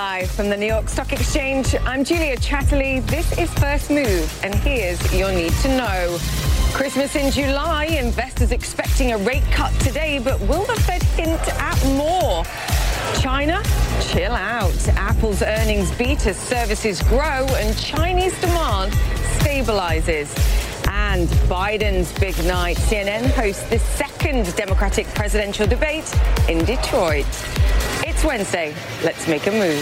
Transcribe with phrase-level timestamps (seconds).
[0.00, 3.06] Live from the New York Stock Exchange, I'm Julia Chatterley.
[3.06, 6.16] This is First Move, and here's your need to know.
[6.72, 11.78] Christmas in July, investors expecting a rate cut today, but will the Fed hint at
[11.98, 12.44] more?
[13.20, 13.62] China,
[14.00, 14.88] chill out.
[14.96, 18.94] Apple's earnings beat as services grow and Chinese demand
[19.40, 20.34] stabilizes.
[20.88, 22.78] And Biden's big night.
[22.78, 26.10] CNN hosts the second Democratic presidential debate
[26.48, 27.26] in Detroit.
[28.20, 28.74] It's Wednesday.
[29.02, 29.80] Let's make a move.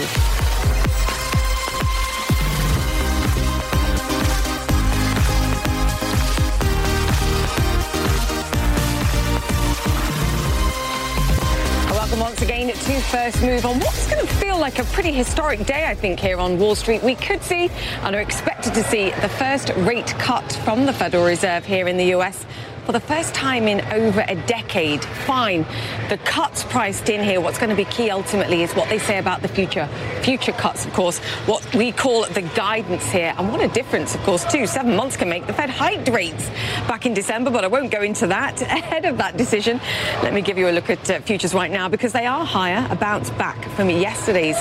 [11.91, 15.65] Welcome once again to First Move on what's going to feel like a pretty historic
[15.65, 17.03] day, I think, here on Wall Street.
[17.03, 17.69] We could see
[18.03, 21.97] and are expected to see the first rate cut from the Federal Reserve here in
[21.97, 22.45] the US
[22.89, 25.05] for the first time in over a decade.
[25.05, 25.63] Fine.
[26.09, 29.19] The cuts priced in here, what's going to be key ultimately is what they say
[29.19, 29.87] about the future.
[30.23, 33.35] Future cuts, of course, what we call the guidance here.
[33.37, 34.65] And what a difference, of course, too.
[34.65, 35.45] Seven months can make.
[35.45, 36.47] The Fed hiked rates
[36.87, 38.59] back in December, but I won't go into that.
[38.79, 39.79] Ahead of that decision,
[40.23, 42.87] let me give you a look at uh, futures right now because they are higher,
[42.89, 44.57] a bounce back from yesterday's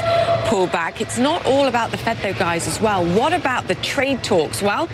[0.50, 1.00] pullback.
[1.00, 3.06] It's not all about the Fed, though, guys, as well.
[3.06, 4.60] What about the trade talks?
[4.60, 4.86] Well,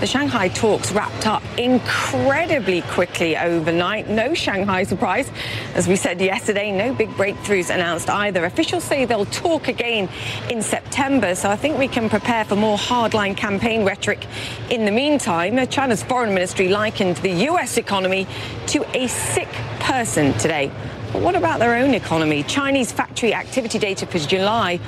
[0.00, 4.08] the Shanghai talks wrapped up incredibly quickly overnight.
[4.08, 5.30] No Shanghai surprise.
[5.74, 8.44] As we said yesterday, no big breakthroughs announced either.
[8.44, 10.08] Officials say they'll talk again
[10.48, 14.26] in September, so I think we can prepare for more hardline campaign rhetoric
[14.70, 15.66] in the meantime.
[15.68, 17.76] China's foreign ministry likened the U.S.
[17.76, 18.26] economy
[18.68, 19.48] to a sick
[19.80, 20.70] person today.
[21.12, 22.44] But what about their own economy?
[22.44, 24.78] Chinese factory activity data for July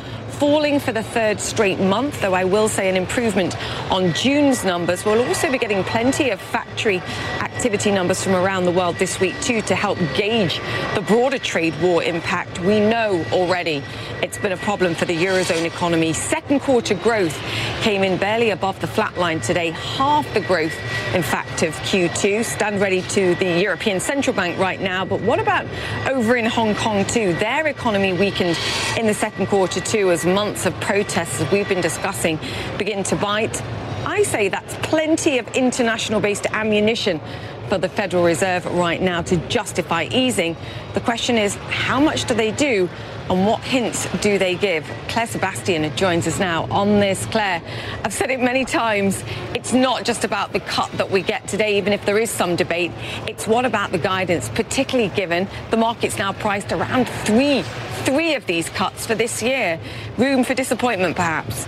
[0.42, 3.56] falling for the third straight month, though I will say an improvement
[3.92, 5.04] on June's numbers.
[5.04, 6.96] We'll also be getting plenty of factory
[7.38, 10.60] activity numbers from around the world this week, too, to help gauge
[10.96, 12.58] the broader trade war impact.
[12.58, 13.84] We know already
[14.20, 16.12] it's been a problem for the Eurozone economy.
[16.12, 17.38] Second quarter growth
[17.82, 20.74] came in barely above the flat line today, half the growth,
[21.14, 22.44] in fact, of Q2.
[22.44, 25.04] Stand ready to the European Central Bank right now.
[25.04, 25.66] But what about
[26.08, 27.32] over in Hong Kong, too?
[27.34, 28.58] Their economy weakened
[28.98, 32.38] in the second quarter, too, as months of protests, as we've been discussing,
[32.78, 33.62] begin to bite.
[34.04, 37.20] I say that's plenty of international based ammunition
[37.68, 40.56] for the Federal Reserve right now to justify easing.
[40.94, 42.88] The question is, how much do they do?
[43.30, 44.90] And what hints do they give?
[45.08, 47.24] Claire Sebastian joins us now on this.
[47.26, 47.62] Claire,
[48.04, 49.22] I've said it many times.
[49.54, 52.56] It's not just about the cut that we get today, even if there is some
[52.56, 52.90] debate.
[53.26, 57.62] It's what about the guidance, particularly given the market's now priced around three,
[58.04, 59.80] three of these cuts for this year.
[60.18, 61.66] Room for disappointment, perhaps.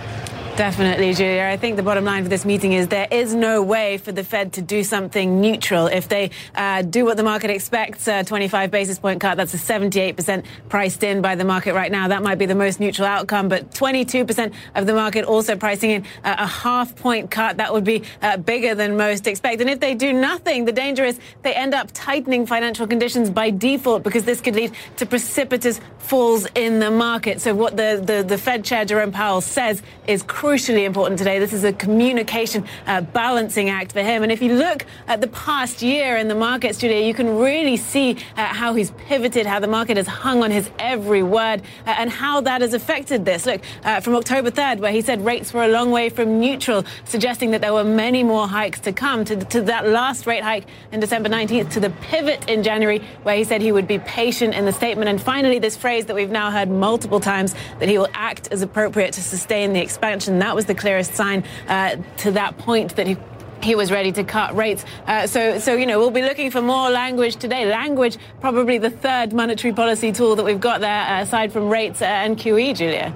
[0.57, 1.43] Definitely, Julia.
[1.51, 4.23] I think the bottom line for this meeting is there is no way for the
[4.23, 5.87] Fed to do something neutral.
[5.87, 9.57] If they uh, do what the market expects, a 25 basis point cut, that's a
[9.57, 12.07] 78% priced in by the market right now.
[12.07, 16.05] That might be the most neutral outcome, but 22% of the market also pricing in
[16.23, 17.57] a, half point cut.
[17.57, 19.59] That would be uh, bigger than most expect.
[19.59, 23.49] And if they do nothing, the danger is they end up tightening financial conditions by
[23.49, 27.41] default because this could lead to precipitous falls in the market.
[27.41, 31.39] So what the, the, the Fed Chair Jerome Powell says is crucially important today.
[31.39, 34.21] This is a communication uh, balancing act for him.
[34.21, 37.77] And if you look at the past year in the markets today, you can really
[37.77, 41.95] see uh, how he's pivoted, how the market has hung on his every word, uh,
[41.97, 43.47] and how that has affected this.
[43.47, 46.85] Look, uh, from October 3rd, where he said rates were a long way from neutral,
[47.05, 50.65] suggesting that there were many more hikes to come, to, to that last rate hike
[50.91, 54.53] in December 19th, to the pivot in January, where he said he would be patient
[54.53, 55.09] in the statement.
[55.09, 58.61] And finally, this phrase that we've now heard multiple times that he will act as
[58.61, 62.97] appropriate to sustain the expansion and that was the clearest sign uh, to that point
[62.97, 63.15] that he
[63.63, 64.85] he was ready to cut rates.
[65.07, 67.65] Uh, so, so you know, we'll be looking for more language today.
[67.65, 72.01] Language, probably the third monetary policy tool that we've got there, uh, aside from rates
[72.01, 73.15] and QE, Julia.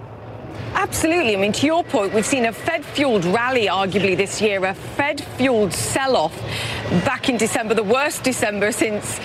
[0.73, 1.35] Absolutely.
[1.35, 4.73] I mean, to your point, we've seen a Fed fueled rally, arguably this year, a
[4.73, 6.35] Fed fueled sell off
[7.05, 9.19] back in December, the worst December since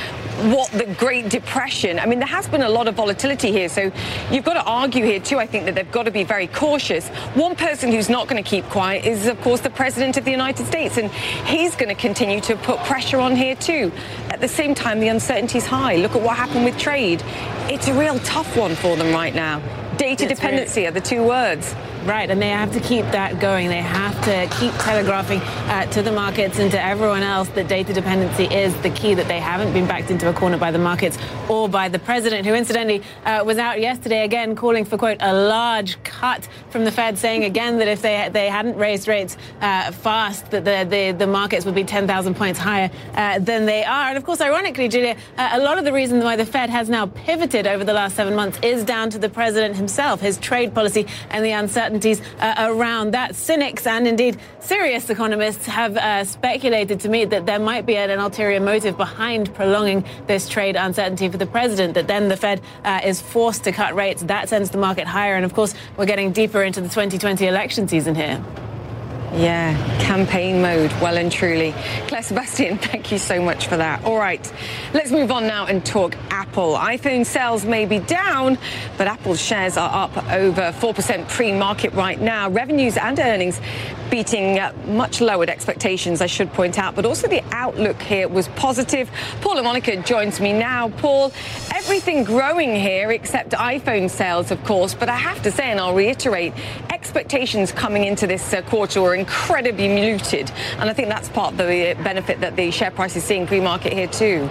[0.53, 1.99] what the Great Depression.
[1.99, 3.93] I mean, there has been a lot of volatility here, so
[4.31, 5.39] you've got to argue here too.
[5.39, 7.09] I think that they've got to be very cautious.
[7.35, 10.31] One person who's not going to keep quiet is, of course, the President of the
[10.31, 11.11] United States, and
[11.47, 13.93] he's going to continue to put pressure on here too.
[14.31, 15.97] At the same time, the uncertainty is high.
[15.97, 17.23] Look at what happened with trade.
[17.71, 19.63] It's a real tough one for them right now.
[19.97, 21.75] Data dependency are the two words.
[22.05, 23.69] Right, and they have to keep that going.
[23.69, 27.95] They have to keep telegraphing uh, to the markets and to everyone else that data
[27.95, 31.17] dependency is the key, that they haven't been backed into a corner by the markets
[31.49, 35.33] or by the president, who incidentally uh, was out yesterday again calling for, quote, a
[35.33, 39.91] large cut from the Fed, saying again that if they, they hadn't raised rates uh,
[39.91, 44.09] fast, that the, the, the, markets would be 10,000 points higher uh, than they are.
[44.09, 46.91] And of course, ironically, Julia, uh, a lot of the reason why the Fed has
[46.91, 50.75] now pivoted over the last seven months is down to the president himself, his trade
[50.75, 51.53] policy, and the
[51.95, 53.35] uncertainties uh, around that.
[53.35, 58.11] Cynics and indeed serious economists have uh, speculated to me that there might be an,
[58.19, 63.01] ulterior motive behind prolonging this trade uncertainty for the president, that then the Fed uh,
[63.05, 64.23] is forced to cut rates.
[64.23, 65.35] That sends the market higher.
[65.35, 68.43] And of course, we're getting deeper into the 2020 election season here.
[69.37, 71.75] Yeah, campaign mode, well and truly.
[72.07, 74.05] Claire Sebastian, thank you so much for that.
[74.05, 74.53] All right,
[74.93, 76.77] let's move on now and talk Apple.
[76.77, 78.57] iPhone sales may be down,
[78.97, 82.49] but Apple's shares are up over 4% pre market right now.
[82.49, 83.61] Revenues and earnings
[84.15, 88.47] beating uh, much lowered expectations, I should point out, but also the outlook here was
[88.51, 89.11] positive.
[89.41, 90.89] Paul La Monica joins me now.
[90.89, 91.33] Paul,
[91.75, 95.97] everything growing here except iPhone sales, of course, but I have to say, and I'll
[95.97, 96.53] reiterate,
[96.91, 101.59] expectations coming into this uh, quarter were incredibly muted, and I think that's part of
[101.59, 104.49] the benefit that the share price is seeing pre-market here too.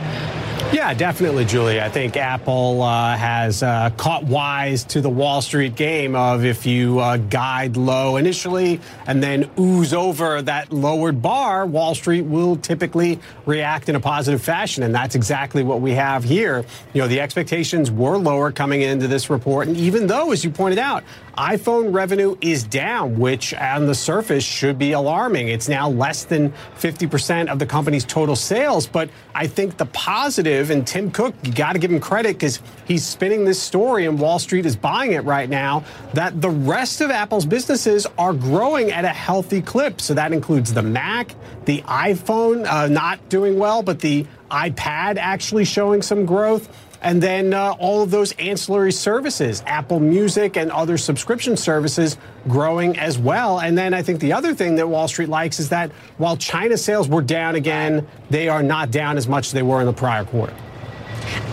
[0.73, 1.79] Yeah, definitely, Julie.
[1.79, 6.65] I think Apple uh, has uh, caught wise to the Wall Street game of if
[6.65, 12.55] you uh, guide low initially and then ooze over that lowered bar, Wall Street will
[12.55, 14.81] typically react in a positive fashion.
[14.81, 16.65] And that's exactly what we have here.
[16.93, 19.67] You know, the expectations were lower coming into this report.
[19.67, 21.03] And even though, as you pointed out,
[21.38, 25.47] iPhone revenue is down, which on the surface should be alarming.
[25.47, 28.85] It's now less than 50% of the company's total sales.
[28.85, 32.59] But I think the positive, and Tim Cook, you got to give him credit because
[32.85, 35.83] he's spinning this story and Wall Street is buying it right now,
[36.13, 40.01] that the rest of Apple's businesses are growing at a healthy clip.
[40.01, 41.35] So that includes the Mac,
[41.65, 46.69] the iPhone uh, not doing well, but the iPad actually showing some growth.
[47.03, 52.17] And then uh, all of those ancillary services, Apple Music and other subscription services
[52.47, 53.59] growing as well.
[53.59, 56.77] And then I think the other thing that Wall Street likes is that while China
[56.77, 59.94] sales were down again, they are not down as much as they were in the
[59.94, 60.55] prior quarter.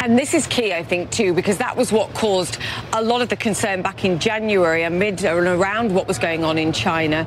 [0.01, 2.59] And this is key, I think, too, because that was what caused
[2.93, 6.59] a lot of the concern back in January amid and around what was going on
[6.59, 7.27] in China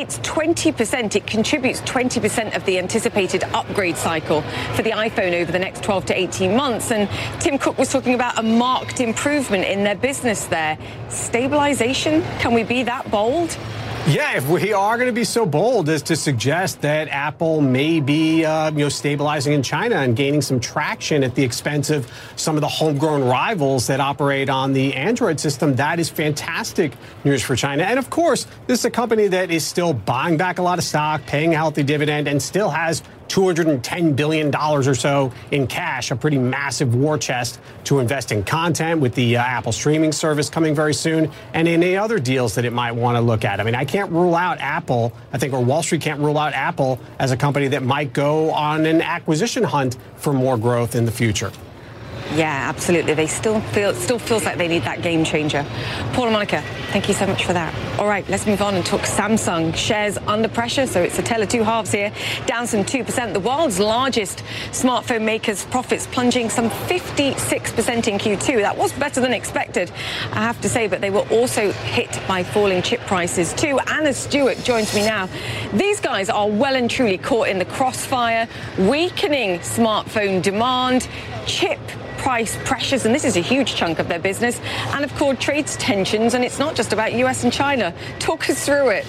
[0.00, 1.14] it's 20%.
[1.14, 4.40] It contributes 20% of the anticipated upgrade cycle
[4.74, 6.90] for the iPhone over the next 12 to 18 months.
[6.90, 7.08] And
[7.40, 10.78] Tim Cook was talking about a marked improvement in their business there.
[11.10, 12.22] Stabilization?
[12.38, 13.58] Can we be that bold?
[14.06, 18.00] Yeah, if we are going to be so bold as to suggest that Apple may
[18.00, 22.10] be, uh, you know, stabilizing in China and gaining some traction at the expense of
[22.34, 26.92] some of the homegrown rivals that operate on the Android system, that is fantastic
[27.24, 27.84] news for China.
[27.84, 30.84] And of course, this is a company that is still buying back a lot of
[30.84, 36.16] stock, paying a healthy dividend, and still has $210 billion or so in cash, a
[36.16, 40.74] pretty massive war chest to invest in content with the uh, Apple streaming service coming
[40.74, 43.60] very soon and any other deals that it might want to look at.
[43.60, 46.52] I mean, I can't rule out Apple, I think, or Wall Street can't rule out
[46.52, 51.04] Apple as a company that might go on an acquisition hunt for more growth in
[51.04, 51.52] the future.
[52.34, 53.14] Yeah, absolutely.
[53.14, 55.66] They still feel still feels like they need that game changer.
[56.12, 56.62] Paul La Monica,
[56.92, 57.74] thank you so much for that.
[57.98, 59.74] All right, let's move on and talk Samsung.
[59.74, 62.12] Shares under pressure, so it's a tale of two halves here.
[62.46, 63.32] Down some 2%.
[63.32, 68.62] The world's largest smartphone maker's profits plunging some 56% in Q2.
[68.62, 69.90] That was better than expected,
[70.32, 73.80] I have to say, but they were also hit by falling chip prices too.
[73.88, 75.28] Anna Stewart joins me now.
[75.72, 78.46] These guys are well and truly caught in the crossfire,
[78.78, 81.08] weakening smartphone demand,
[81.44, 81.80] chip
[82.20, 84.60] price pressures, and this is a huge chunk of their business,
[84.92, 87.94] and of course, trade tensions, and it's not just about US and China.
[88.18, 89.06] Talk us through it.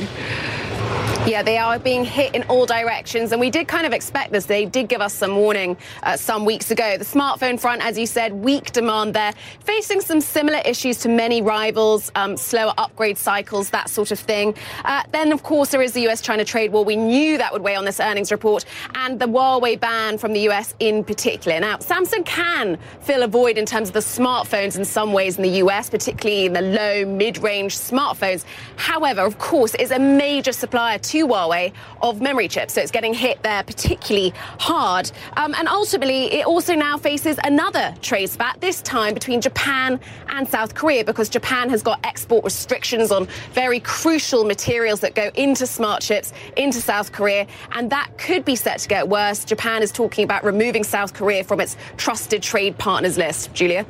[1.28, 4.48] Yeah, they are being hit in all directions, and we did kind of expect this.
[4.48, 6.98] They did give us some warning uh, some weeks ago.
[6.98, 11.44] The smartphone front, as you said, weak demand there, facing some similar issues to many
[11.44, 14.56] rivals, um, slower upgrade cycles, that sort of thing.
[14.84, 16.84] Uh, then, of course, there is the US-China trade war.
[16.84, 20.50] We knew that would weigh on this earnings report, and the Huawei ban from the
[20.50, 21.60] US in particular.
[21.60, 25.44] Now, Samsung can fill a void in terms of the smartphones in some ways in
[25.44, 28.44] the US, particularly in the low, mid-range smartphones.
[28.76, 32.74] However, of course, it's a major supplier to Huawei of memory chips.
[32.74, 35.12] So it's getting hit there particularly hard.
[35.38, 40.48] Um, and ultimately, it also now faces another trade spat, this time between Japan and
[40.48, 45.68] South Korea, because Japan has got export restrictions on very crucial materials that go into
[45.68, 47.46] smart chips into South Korea.
[47.74, 49.46] And that could be set to get worse.
[49.46, 53.54] Japan is talking about removing South Korea from its trusted trade partners list.
[53.54, 53.86] Julia?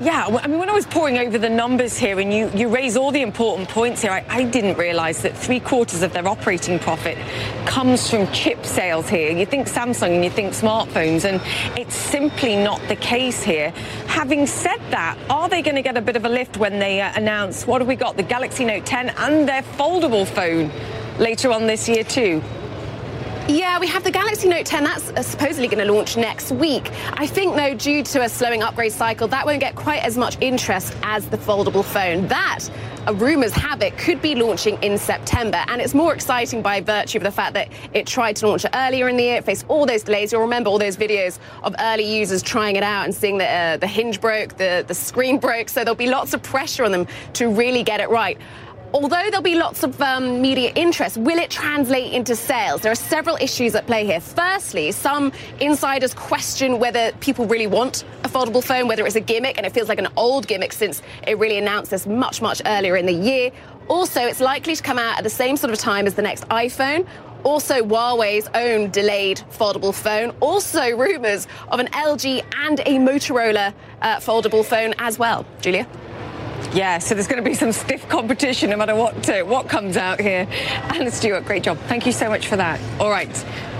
[0.00, 2.96] Yeah, I mean, when I was poring over the numbers here and you, you raise
[2.96, 6.78] all the important points here, I, I didn't realize that three quarters of their operating
[6.78, 7.18] profit
[7.66, 9.32] comes from chip sales here.
[9.32, 11.42] You think Samsung and you think smartphones, and
[11.76, 13.70] it's simply not the case here.
[14.06, 17.00] Having said that, are they going to get a bit of a lift when they
[17.00, 18.16] uh, announce what have we got?
[18.16, 20.70] The Galaxy Note 10 and their foldable phone
[21.18, 22.40] later on this year, too?
[23.48, 24.84] Yeah, we have the Galaxy Note 10.
[24.84, 26.92] That's uh, supposedly going to launch next week.
[27.14, 30.36] I think, though, due to a slowing upgrade cycle, that won't get quite as much
[30.42, 32.28] interest as the foldable phone.
[32.28, 32.68] That,
[33.14, 35.64] rumours have it, could be launching in September.
[35.68, 38.70] And it's more exciting by virtue of the fact that it tried to launch it
[38.74, 40.30] earlier in the year, it faced all those delays.
[40.30, 43.76] You'll remember all those videos of early users trying it out and seeing that uh,
[43.78, 45.70] the hinge broke, the, the screen broke.
[45.70, 48.38] So there'll be lots of pressure on them to really get it right
[48.92, 52.80] although there'll be lots of um, media interest, will it translate into sales?
[52.80, 54.20] There are several issues at play here.
[54.20, 59.58] Firstly, some insiders question whether people really want a foldable phone, whether it's a gimmick,
[59.58, 62.96] and it feels like an old gimmick since it really announced this much, much earlier
[62.96, 63.50] in the year.
[63.88, 66.46] Also, it's likely to come out at the same sort of time as the next
[66.48, 67.06] iPhone.
[67.44, 70.34] Also, Huawei's own delayed foldable phone.
[70.40, 75.46] Also, rumours of an LG and a Motorola uh, foldable phone as well.
[75.60, 75.86] Julia?
[76.72, 79.96] Yeah, so there's going to be some stiff competition no matter what uh, what comes
[79.96, 80.46] out here.
[80.94, 81.78] Anna Stewart, great job.
[81.88, 82.80] Thank you so much for that.
[83.00, 83.32] All right,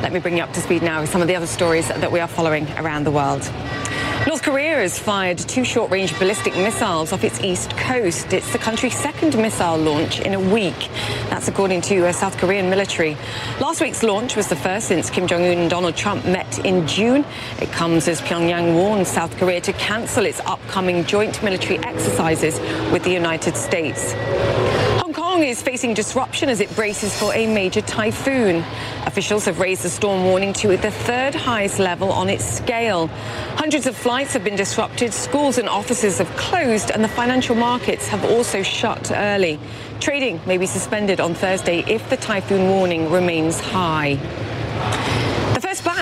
[0.02, 2.10] let me bring you up to speed now with some of the other stories that
[2.10, 3.42] we are following around the world.
[4.26, 8.32] North Korea has fired two short-range ballistic missiles off its east coast.
[8.32, 10.76] It's the country's second missile launch in a week.
[11.30, 13.16] That's according to uh, South Korean military.
[13.60, 17.24] Last week's launch was the first since Kim Jong-un and Donald Trump met in June.
[17.60, 22.60] It comes as Pyongyang warns South Korea to cancel its upcoming joint military exercises
[22.92, 24.14] with the United States.
[25.38, 28.64] Hong is facing disruption as it braces for a major typhoon.
[29.06, 33.06] Officials have raised the storm warning to the third highest level on its scale.
[33.54, 38.08] Hundreds of flights have been disrupted, schools and offices have closed, and the financial markets
[38.08, 39.60] have also shut early.
[40.00, 44.18] Trading may be suspended on Thursday if the typhoon warning remains high.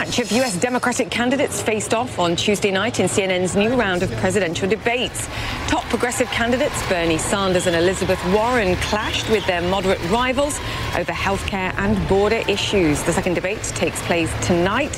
[0.06, 0.56] Batch of U.S.
[0.56, 5.26] Democratic candidates faced off on Tuesday night in CNN's new round of presidential debates.
[5.66, 10.60] Top progressive candidates Bernie Sanders and Elizabeth Warren clashed with their moderate rivals
[10.96, 13.02] over healthcare and border issues.
[13.02, 14.96] The second debate takes place tonight.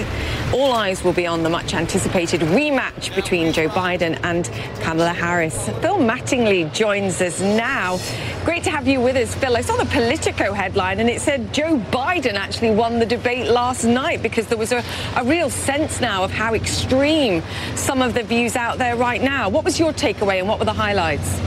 [0.53, 4.45] All eyes will be on the much anticipated rematch between Joe Biden and
[4.83, 5.71] Kamala Harris.
[5.81, 7.99] Phil Mattingly joins us now.
[8.45, 9.57] Great to have you with us, Phil.
[9.57, 13.85] I saw the Politico headline and it said Joe Biden actually won the debate last
[13.85, 14.83] night because there was a,
[15.17, 17.43] a real sense now of how extreme
[17.75, 19.49] some of the views out there right now.
[19.49, 21.41] What was your takeaway and what were the highlights?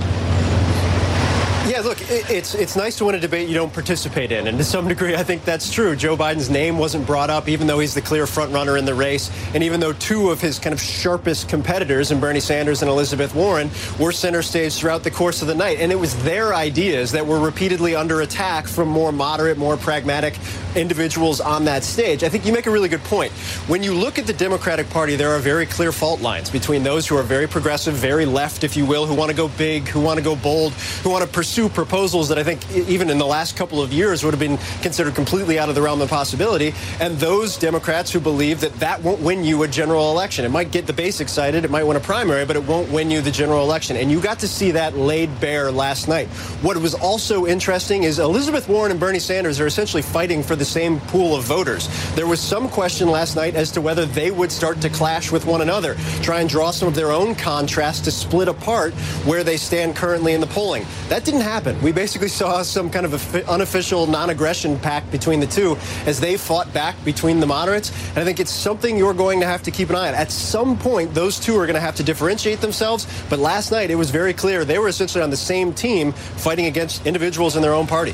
[1.71, 4.63] Yeah, look, it's it's nice to win a debate you don't participate in, and to
[4.65, 5.95] some degree, I think that's true.
[5.95, 8.93] Joe Biden's name wasn't brought up, even though he's the clear front runner in the
[8.93, 12.91] race, and even though two of his kind of sharpest competitors, in Bernie Sanders and
[12.91, 16.53] Elizabeth Warren, were center stage throughout the course of the night, and it was their
[16.53, 20.37] ideas that were repeatedly under attack from more moderate, more pragmatic
[20.75, 22.25] individuals on that stage.
[22.25, 23.31] I think you make a really good point.
[23.67, 27.07] When you look at the Democratic Party, there are very clear fault lines between those
[27.07, 30.01] who are very progressive, very left, if you will, who want to go big, who
[30.01, 30.73] want to go bold,
[31.03, 34.23] who want to pursue proposals that I think even in the last couple of years
[34.23, 38.19] would have been considered completely out of the realm of possibility, and those Democrats who
[38.19, 40.45] believe that that won't win you a general election.
[40.45, 43.11] It might get the base excited, it might win a primary, but it won't win
[43.11, 43.97] you the general election.
[43.97, 46.27] And you got to see that laid bare last night.
[46.61, 50.65] What was also interesting is Elizabeth Warren and Bernie Sanders are essentially fighting for the
[50.65, 51.89] same pool of voters.
[52.15, 55.45] There was some question last night as to whether they would start to clash with
[55.45, 58.93] one another, try and draw some of their own contrast to split apart
[59.25, 60.85] where they stand currently in the polling.
[61.09, 61.79] That didn't happen.
[61.81, 66.71] We basically saw some kind of unofficial non-aggression pact between the two as they fought
[66.73, 67.91] back between the moderates.
[68.09, 70.13] And I think it's something you're going to have to keep an eye on.
[70.13, 73.07] At some point, those two are going to have to differentiate themselves.
[73.29, 76.65] But last night, it was very clear they were essentially on the same team fighting
[76.65, 78.13] against individuals in their own party.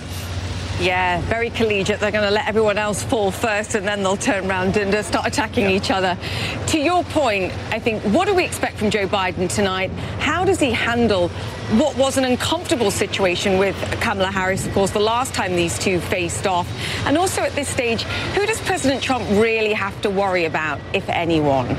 [0.79, 1.99] Yeah, very collegiate.
[1.99, 5.01] They're going to let everyone else fall first and then they'll turn around and uh,
[5.01, 5.75] start attacking yeah.
[5.75, 6.15] each other.
[6.67, 9.89] To your point, I think, what do we expect from Joe Biden tonight?
[10.19, 11.29] How does he handle
[11.79, 15.99] what was an uncomfortable situation with Kamala Harris, of course, the last time these two
[15.99, 16.71] faced off?
[17.07, 18.03] And also at this stage,
[18.35, 21.75] who does President Trump really have to worry about, if anyone?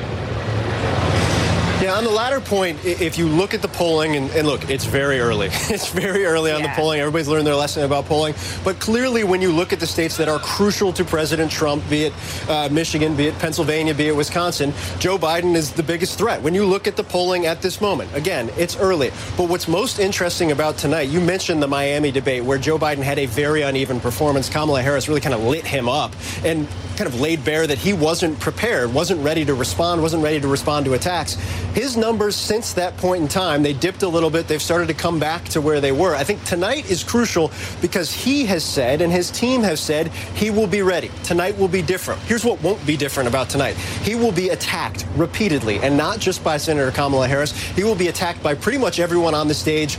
[1.80, 4.84] Yeah, on the latter point, if you look at the polling, and, and look, it's
[4.84, 5.46] very early.
[5.52, 6.74] it's very early on yeah.
[6.74, 6.98] the polling.
[6.98, 8.34] Everybody's learned their lesson about polling.
[8.64, 12.06] But clearly, when you look at the states that are crucial to President Trump, be
[12.06, 12.12] it
[12.48, 16.42] uh, Michigan, be it Pennsylvania, be it Wisconsin, Joe Biden is the biggest threat.
[16.42, 19.12] When you look at the polling at this moment, again, it's early.
[19.36, 23.20] But what's most interesting about tonight, you mentioned the Miami debate where Joe Biden had
[23.20, 24.48] a very uneven performance.
[24.48, 26.12] Kamala Harris really kind of lit him up.
[26.44, 26.66] And
[26.98, 30.48] kind of laid bare that he wasn't prepared, wasn't ready to respond, wasn't ready to
[30.48, 31.34] respond to attacks.
[31.74, 34.48] His numbers since that point in time, they dipped a little bit.
[34.48, 36.16] They've started to come back to where they were.
[36.16, 40.50] I think tonight is crucial because he has said and his team has said he
[40.50, 41.12] will be ready.
[41.22, 42.20] Tonight will be different.
[42.22, 43.76] Here's what won't be different about tonight.
[44.02, 47.52] He will be attacked repeatedly and not just by Senator Kamala Harris.
[47.52, 49.98] He will be attacked by pretty much everyone on the stage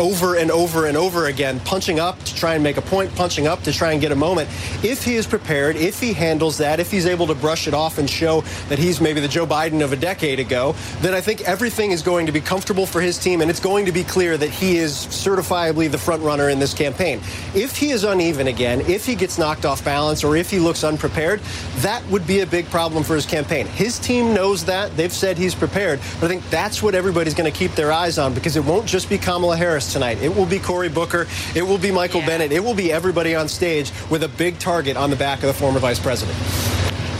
[0.00, 3.46] over and over and over again, punching up to try and make a point, punching
[3.46, 4.48] up to try and get a moment.
[4.82, 7.98] If he is prepared, if he handles that, if he's able to brush it off
[7.98, 11.42] and show that he's maybe the Joe Biden of a decade ago, then I think
[11.42, 14.36] everything is going to be comfortable for his team and it's going to be clear
[14.36, 17.20] that he is certifiably the front runner in this campaign.
[17.54, 20.82] If he is uneven again, if he gets knocked off balance or if he looks
[20.82, 21.40] unprepared,
[21.76, 23.66] that would be a big problem for his campaign.
[23.66, 24.96] His team knows that.
[24.96, 26.00] They've said he's prepared.
[26.20, 28.86] But I think that's what everybody's going to keep their eyes on because it won't
[28.86, 30.22] just be Kamala Harris tonight.
[30.22, 31.26] It will be Cory Booker.
[31.54, 32.26] It will be Michael yeah.
[32.26, 32.52] Bennet.
[32.52, 35.54] It will be everybody on stage with a big target on the back of the
[35.54, 36.36] former vice president.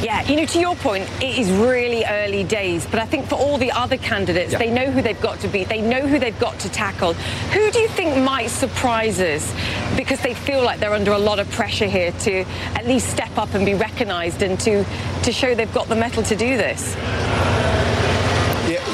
[0.04, 3.36] Yeah, you know, to your point, it is really early days, but I think for
[3.36, 4.58] all the other candidates, yeah.
[4.58, 7.14] they know who they've got to beat, they know who they've got to tackle.
[7.14, 9.50] Who do you think might surprise us
[9.96, 12.44] because they feel like they're under a lot of pressure here to
[12.74, 14.84] at least step up and be recognised and to,
[15.22, 16.94] to show they've got the mettle to do this?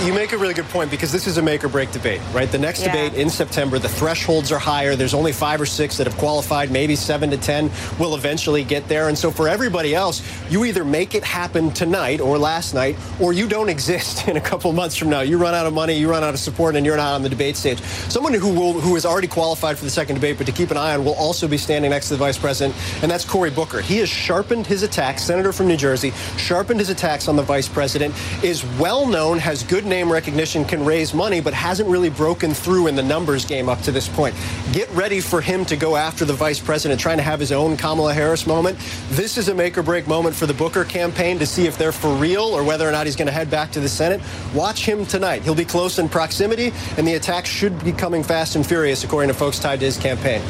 [0.04, 2.50] You make a really good point because this is a make or break debate, right?
[2.50, 2.92] The next yeah.
[2.92, 4.96] debate in September, the thresholds are higher.
[4.96, 6.70] There's only five or six that have qualified.
[6.70, 9.08] Maybe seven to 10 will eventually get there.
[9.08, 13.34] And so for everybody else, you either make it happen tonight or last night, or
[13.34, 15.20] you don't exist in a couple months from now.
[15.20, 17.28] You run out of money, you run out of support, and you're not on the
[17.28, 17.80] debate stage.
[18.08, 20.78] Someone who will, who is already qualified for the second debate, but to keep an
[20.78, 23.82] eye on, will also be standing next to the vice president, and that's Cory Booker.
[23.82, 27.68] He has sharpened his attacks, senator from New Jersey, sharpened his attacks on the vice
[27.68, 32.54] president, is well known, has good name recognition, can raise money, but hasn't really broken
[32.54, 34.34] through in the numbers game up to this point.
[34.72, 37.76] Get ready for him to go after the vice president, trying to have his own
[37.76, 38.78] Kamala Harris moment.
[39.10, 41.92] This is a make or break moment for the Booker campaign to see if they're
[41.92, 44.20] for real or whether or not he's going to head back to the Senate.
[44.54, 45.42] Watch him tonight.
[45.42, 49.28] He'll be close in proximity, and the attacks should be coming fast and furious, according
[49.28, 50.40] to folks tied to his campaign.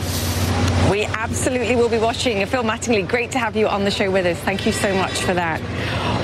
[0.91, 2.45] We absolutely will be watching.
[2.47, 4.37] Phil Mattingly, great to have you on the show with us.
[4.41, 5.61] Thank you so much for that.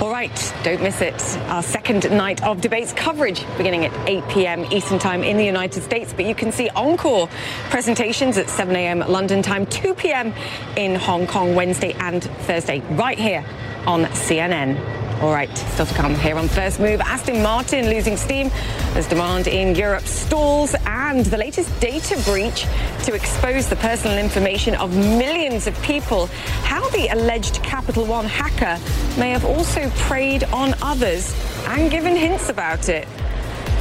[0.02, 1.14] All right, don't miss it.
[1.46, 4.64] Our second night of debates coverage beginning at 8 p.m.
[4.72, 6.12] Eastern Time in the United States.
[6.12, 7.28] But you can see encore
[7.70, 8.98] presentations at 7 a.m.
[8.98, 10.34] London time, 2 p.m.
[10.76, 13.44] in Hong Kong Wednesday and Thursday, right here
[13.86, 15.05] on CNN.
[15.22, 17.00] All right, still to come here on First Move.
[17.00, 18.50] Aston Martin losing steam
[18.94, 22.66] as demand in Europe stalls and the latest data breach
[23.04, 26.26] to expose the personal information of millions of people.
[26.64, 28.78] How the alleged Capital One hacker
[29.18, 31.34] may have also preyed on others
[31.68, 33.08] and given hints about it.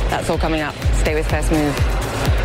[0.09, 0.75] That's all coming up.
[0.93, 2.44] Stay with First Move.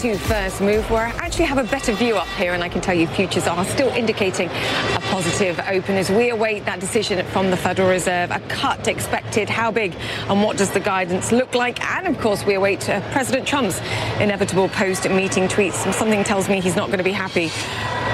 [0.00, 2.80] To First Move, where I actually have a better view up here, and I can
[2.80, 7.50] tell you futures are still indicating a positive open as we await that decision from
[7.50, 8.30] the Federal Reserve.
[8.30, 9.50] A cut expected.
[9.50, 9.94] How big?
[10.30, 11.84] And what does the guidance look like?
[11.84, 13.78] And of course, we await uh, President Trump's
[14.20, 15.92] inevitable post-meeting tweets.
[15.92, 17.50] Something tells me he's not going to be happy.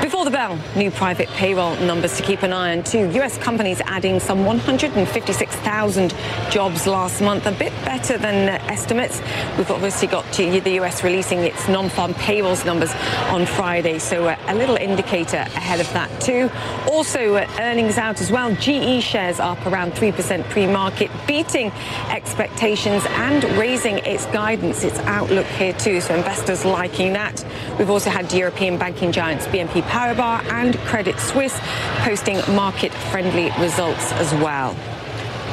[0.03, 2.85] Before the bell, new private payroll numbers to keep an eye on.
[2.85, 3.11] too.
[3.13, 3.39] U.S.
[3.39, 6.15] companies adding some 156,000
[6.51, 9.21] jobs last month, a bit better than estimates.
[9.57, 11.03] We've obviously got the U.S.
[11.03, 12.93] releasing its non-farm payrolls numbers
[13.31, 16.51] on Friday, so uh, a little indicator ahead of that too.
[16.93, 18.55] Also, uh, earnings out as well.
[18.57, 21.73] GE shares up around 3% pre-market, beating
[22.11, 26.01] expectations and raising its guidance, its outlook here too.
[26.03, 27.45] So investors liking that.
[27.79, 31.59] We've also had European banking giants BNP Paribas and Credit Suisse
[32.01, 34.75] posting market-friendly results as well.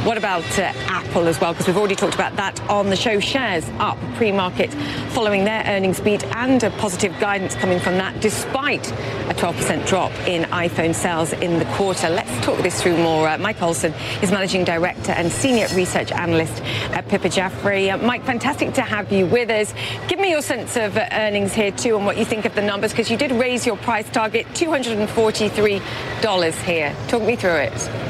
[0.03, 1.53] What about uh, Apple as well?
[1.53, 3.21] Because we've already talked about that on the show.
[3.21, 4.73] Shares up pre-market
[5.13, 10.11] following their earnings beat and a positive guidance coming from that, despite a 12% drop
[10.27, 12.09] in iPhone sales in the quarter.
[12.09, 13.29] Let's talk this through more.
[13.29, 16.61] Uh, Mike Olson is managing director and senior research analyst
[16.91, 17.93] at Piper Jaffray.
[17.93, 19.73] Uh, Mike, fantastic to have you with us.
[20.09, 22.61] Give me your sense of uh, earnings here too, and what you think of the
[22.61, 26.93] numbers, because you did raise your price target $243 here.
[27.07, 28.02] Talk me through it.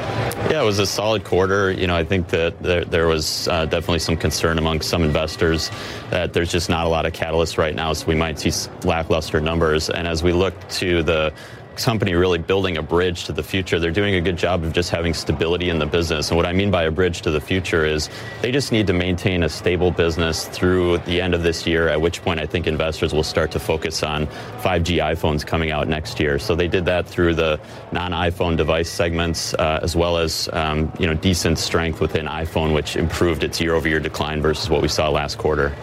[0.49, 1.71] Yeah, it was a solid quarter.
[1.71, 5.69] You know, I think that there, there was uh, definitely some concern among some investors
[6.09, 8.51] that there's just not a lot of catalysts right now, so we might see
[8.83, 9.89] lackluster numbers.
[9.89, 11.33] And as we look to the
[11.75, 13.79] company really building a bridge to the future.
[13.79, 16.29] They're doing a good job of just having stability in the business.
[16.29, 18.09] And what I mean by a bridge to the future is
[18.41, 21.99] they just need to maintain a stable business through the end of this year, at
[21.99, 24.27] which point I think investors will start to focus on
[24.61, 26.39] 5G iPhones coming out next year.
[26.39, 27.59] So they did that through the
[27.91, 32.95] non-iPhone device segments, uh, as well as um, you know decent strength within iPhone, which
[32.95, 35.75] improved its year-over-year decline versus what we saw last quarter.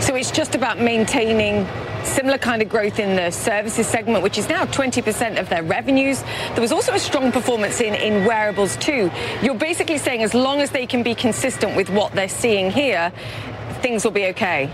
[0.00, 1.66] So it's just about maintaining
[2.04, 6.22] similar kind of growth in the services segment, which is now 20% of their revenues.
[6.52, 9.10] There was also a strong performance in, in wearables too.
[9.42, 13.12] You're basically saying as long as they can be consistent with what they're seeing here,
[13.82, 14.70] things will be okay.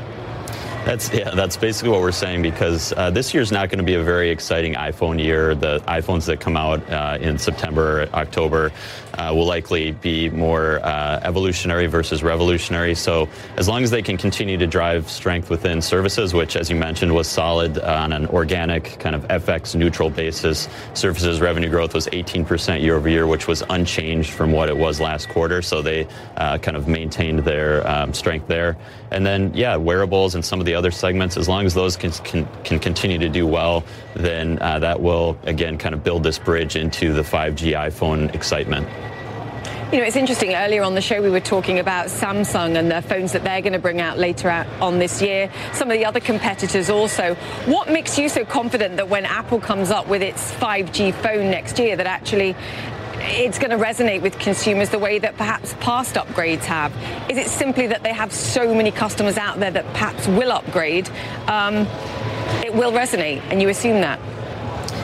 [0.85, 1.31] That's yeah.
[1.31, 4.31] That's basically what we're saying because uh, this year's not going to be a very
[4.31, 5.55] exciting iPhone year.
[5.55, 8.72] The iPhones that come out uh, in September, October,
[9.14, 12.94] uh, will likely be more uh, evolutionary versus revolutionary.
[12.94, 16.77] So as long as they can continue to drive strength within services, which, as you
[16.77, 22.07] mentioned, was solid on an organic kind of FX neutral basis, services revenue growth was
[22.09, 25.62] 18% year over year, which was unchanged from what it was last quarter.
[25.62, 28.77] So they uh, kind of maintained their um, strength there.
[29.11, 32.12] And then, yeah, wearables and some of the other segments, as long as those can,
[32.12, 36.38] can, can continue to do well, then uh, that will, again, kind of build this
[36.38, 38.88] bridge into the 5G iPhone excitement.
[39.93, 40.55] You know, it's interesting.
[40.55, 43.75] Earlier on the show, we were talking about Samsung and the phones that they're going
[43.75, 44.49] to bring out later
[44.81, 45.53] on this year.
[45.75, 47.35] Some of the other competitors also.
[47.67, 51.79] What makes you so confident that when Apple comes up with its 5G phone next
[51.79, 52.57] year, that actually
[53.17, 56.91] it's going to resonate with consumers the way that perhaps past upgrades have?
[57.31, 61.11] Is it simply that they have so many customers out there that perhaps will upgrade?
[61.49, 61.87] Um,
[62.65, 64.19] it will resonate, and you assume that?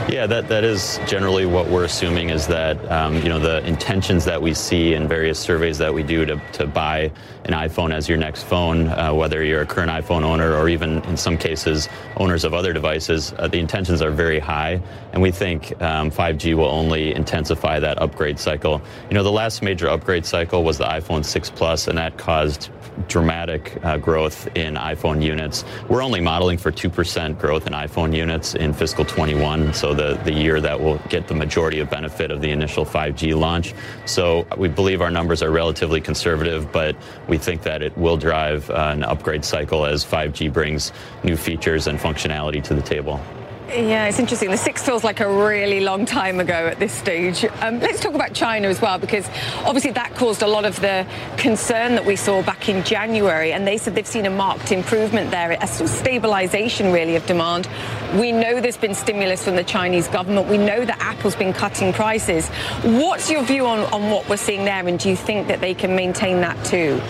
[0.08, 4.24] Yeah, that, that is generally what we're assuming is that, um, you know, the intentions
[4.24, 7.12] that we see in various surveys that we do to, to buy
[7.44, 11.02] an iPhone as your next phone, uh, whether you're a current iPhone owner or even
[11.04, 14.80] in some cases owners of other devices, uh, the intentions are very high.
[15.12, 18.80] And we think um, 5G will only intensify that upgrade cycle.
[19.10, 22.70] You know, the last major upgrade cycle was the iPhone 6 Plus, and that caused
[23.06, 25.64] dramatic uh, growth in iPhone units.
[25.88, 30.32] We're only modeling for 2% growth in iPhone units in fiscal 21, so the, the
[30.32, 33.74] year that will get the majority of benefit of the initial 5G launch.
[34.06, 38.70] So we believe our numbers are relatively conservative, but we think that it will drive
[38.70, 40.92] uh, an upgrade cycle as 5G brings
[41.24, 43.20] new features and functionality to the table.
[43.68, 44.50] Yeah, it's interesting.
[44.50, 47.44] The six feels like a really long time ago at this stage.
[47.60, 49.28] Um, let's talk about China as well, because
[49.66, 53.52] obviously that caused a lot of the concern that we saw back in January.
[53.52, 57.26] And they said they've seen a marked improvement there, a sort of stabilization really of
[57.26, 57.68] demand.
[58.14, 60.48] We know there's been stimulus from the Chinese government.
[60.48, 62.48] We know that Apple's been cutting prices.
[62.82, 64.88] What's your view on, on what we're seeing there?
[64.88, 67.02] And do you think that they can maintain that too?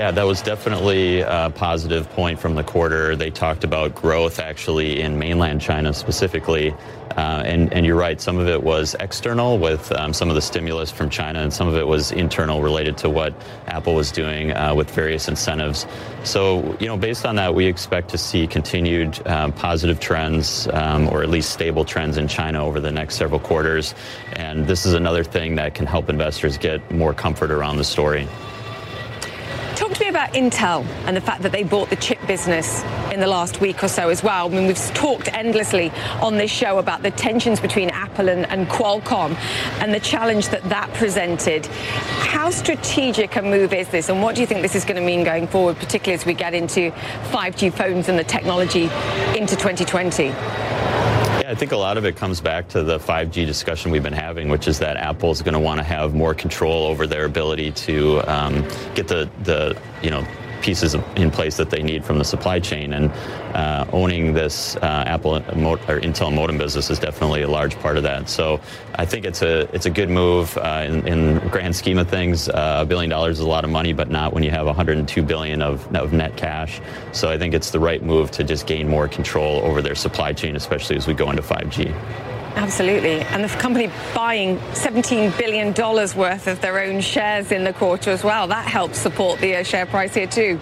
[0.00, 3.14] Yeah, that was definitely a positive point from the quarter.
[3.16, 6.74] They talked about growth actually in mainland China specifically.
[7.18, 10.40] Uh, and, and, you're right, some of it was external with um, some of the
[10.40, 13.34] stimulus from China, and some of it was internal related to what
[13.66, 15.86] Apple was doing uh, with various incentives.
[16.24, 21.10] So, you know, based on that, we expect to see continued um, positive trends um,
[21.10, 23.94] or at least stable trends in China over the next several quarters.
[24.32, 28.26] And this is another thing that can help investors get more comfort around the story.
[30.10, 33.84] About Intel and the fact that they bought the chip business in the last week
[33.84, 34.50] or so as well.
[34.50, 38.66] I mean, we've talked endlessly on this show about the tensions between Apple and, and
[38.66, 39.36] Qualcomm
[39.80, 41.64] and the challenge that that presented.
[41.66, 45.06] How strategic a move is this, and what do you think this is going to
[45.06, 46.90] mean going forward, particularly as we get into
[47.30, 48.90] 5G phones and the technology
[49.38, 50.32] into 2020?
[51.50, 54.50] I think a lot of it comes back to the 5G discussion we've been having,
[54.50, 57.72] which is that Apple is going to want to have more control over their ability
[57.72, 58.62] to um,
[58.94, 60.24] get the, the, you know,
[60.60, 62.92] pieces in place that they need from the supply chain.
[62.92, 63.10] And
[63.54, 65.40] uh, owning this uh, Apple or
[66.00, 68.28] Intel modem business is definitely a large part of that.
[68.28, 68.60] So
[68.94, 72.48] I think it's a it's a good move uh, in, in grand scheme of things.
[72.48, 75.22] Uh, a billion dollars is a lot of money, but not when you have 102
[75.22, 76.80] billion of, of net cash.
[77.12, 80.32] So I think it's the right move to just gain more control over their supply
[80.32, 82.39] chain, especially as we go into 5G.
[82.56, 83.20] Absolutely.
[83.20, 88.24] And the company buying $17 billion worth of their own shares in the quarter as
[88.24, 88.46] well.
[88.48, 90.60] That helps support the share price here too.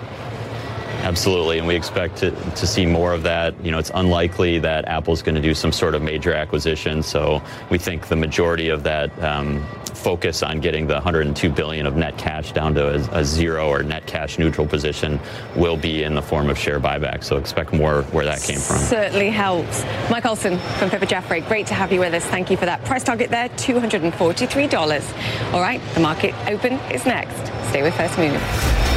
[1.02, 3.54] Absolutely, and we expect to, to see more of that.
[3.64, 7.42] You know, it's unlikely that Apple's going to do some sort of major acquisition, so
[7.70, 9.64] we think the majority of that um,
[9.98, 13.82] focus on getting the 102 billion of net cash down to a, a, zero or
[13.82, 15.20] net cash neutral position
[15.56, 17.24] will be in the form of share buyback.
[17.24, 18.78] So expect more where that came from.
[18.78, 19.84] Certainly helps.
[20.10, 22.24] Mike Olson from Piper Jaffray, great to have you with us.
[22.24, 22.84] Thank you for that.
[22.84, 25.52] Price target there, $243.
[25.52, 27.36] All right, the market open is next.
[27.68, 28.87] Stay with First Move.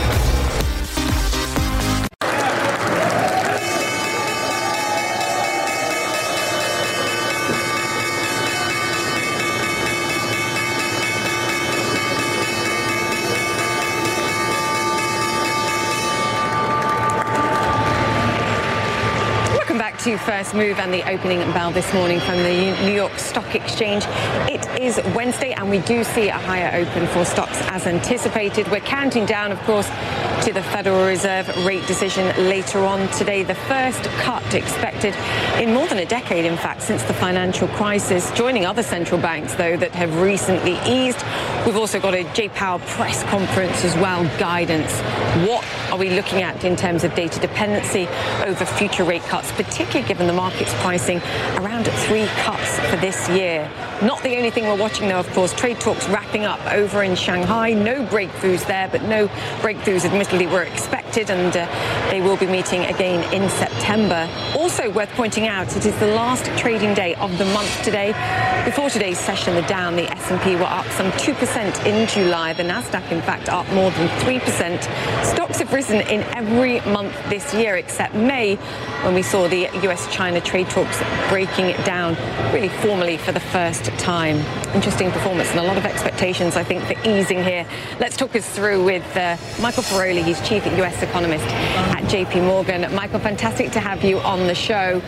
[20.03, 24.03] To First Move and the opening bell this morning from the New York Stock Exchange.
[24.49, 28.67] It is Wednesday and we do see a higher open for stocks as anticipated.
[28.71, 29.87] We're counting down, of course,
[30.41, 33.43] to the Federal Reserve rate decision later on today.
[33.43, 35.13] The first cut expected
[35.59, 38.31] in more than a decade, in fact, since the financial crisis.
[38.31, 41.23] Joining other central banks, though, that have recently eased.
[41.65, 44.91] We've also got a Jay Powell press conference as well, guidance.
[45.47, 48.07] What are we looking at in terms of data dependency
[48.43, 51.19] over future rate cuts, particularly given the market's pricing
[51.57, 53.69] around three cuts for this year?
[54.01, 57.15] Not the only thing we're watching, though, of course, trade talks wrapping up over in
[57.15, 57.73] Shanghai.
[57.73, 59.27] No breakthroughs there, but no
[59.61, 61.67] breakthroughs, were expected, and uh,
[62.09, 64.29] they will be meeting again in September.
[64.55, 68.13] Also worth pointing out, it is the last trading day of the month today.
[68.63, 72.53] Before today's session, the Dow and the S&P were up some 2% in July.
[72.53, 75.25] The Nasdaq, in fact, up more than 3%.
[75.25, 78.55] Stocks have risen in every month this year except May,
[79.03, 82.15] when we saw the US-China trade talks breaking down
[82.53, 84.37] really formally for the first time.
[84.73, 87.65] Interesting performance and a lot of expectations, I think, for easing here.
[87.99, 90.20] Let's talk us through with uh, Michael Feroli.
[90.23, 92.93] He's chief US economist at JP Morgan.
[92.93, 95.01] Michael, fantastic to have you on the show.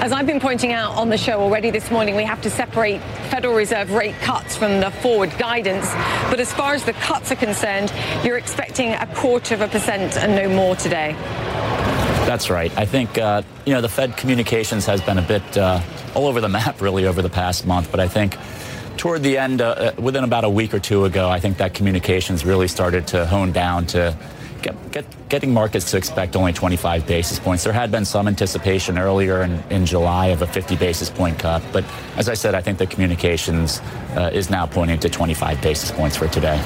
[0.00, 3.00] As I've been pointing out on the show already this morning, we have to separate
[3.30, 5.86] Federal Reserve rate cuts from the forward guidance.
[6.30, 7.92] But as far as the cuts are concerned,
[8.24, 11.12] you're expecting a quarter of a percent and no more today.
[12.26, 12.76] That's right.
[12.78, 15.80] I think, uh, you know, the Fed communications has been a bit uh,
[16.14, 17.90] all over the map, really, over the past month.
[17.90, 18.36] But I think
[18.96, 21.74] toward the end, uh, uh, within about a week or two ago, I think that
[21.74, 24.16] communications really started to hone down to
[24.62, 27.64] get, get, getting markets to expect only 25 basis points.
[27.64, 31.62] There had been some anticipation earlier in, in July of a 50 basis point cut.
[31.72, 31.84] But
[32.16, 33.80] as I said, I think the communications
[34.16, 36.60] uh, is now pointing to 25 basis points for today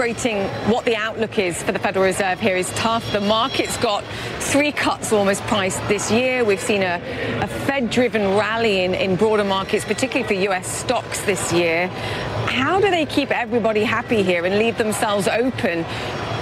[0.00, 3.12] calibrating what the outlook is for the Federal Reserve here is tough.
[3.12, 4.04] The market's got
[4.38, 6.44] three cuts almost priced this year.
[6.44, 7.00] We've seen a,
[7.42, 10.66] a Fed-driven rally in, in broader markets, particularly for U.S.
[10.66, 11.88] stocks this year.
[12.46, 15.84] How do they keep everybody happy here and leave themselves open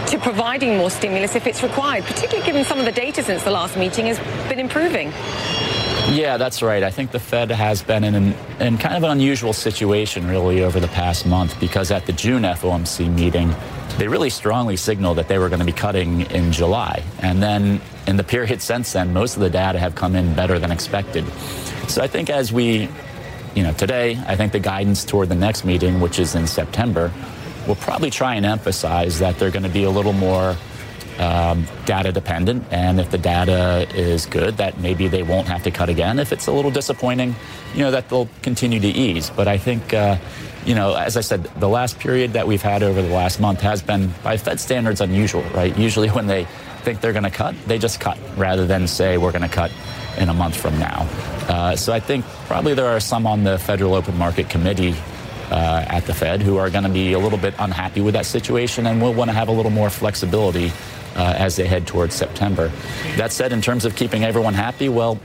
[0.09, 3.51] to providing more stimulus if it's required, particularly given some of the data since the
[3.51, 4.19] last meeting has
[4.49, 5.13] been improving?
[6.11, 6.83] Yeah, that's right.
[6.83, 10.63] I think the Fed has been in, an, in kind of an unusual situation really
[10.63, 13.55] over the past month because at the June FOMC meeting,
[13.99, 17.03] they really strongly signaled that they were going to be cutting in July.
[17.19, 20.59] And then in the period since then, most of the data have come in better
[20.59, 21.29] than expected.
[21.89, 22.89] So I think as we,
[23.55, 27.13] you know, today, I think the guidance toward the next meeting, which is in September,
[27.69, 30.57] will probably try and emphasize that they're going to be a little more
[31.19, 32.65] um, data dependent.
[32.71, 36.19] And if the data is good, that maybe they won't have to cut again.
[36.19, 37.37] If it's a little disappointing,
[37.75, 39.31] you know, that they'll continue to ease.
[39.31, 40.17] But I think, uh,
[40.65, 43.61] you know, as I said, the last period that we've had over the last month
[43.61, 45.77] has been, by Fed standards, unusual, right?
[45.77, 46.45] Usually when they
[46.83, 49.73] think they're going to cut, they just cut rather than say we're going to cut
[50.19, 51.07] in a month from now.
[51.49, 54.95] Uh, so I think probably there are some on the Federal Open Market Committee
[55.51, 58.27] uh, at the Fed who are going to be a little bit unhappy with that
[58.27, 60.73] situation and will want to have a little more flexibility
[61.17, 62.71] uh, as they head towards September.
[63.17, 65.19] That said, in terms of keeping everyone happy, well,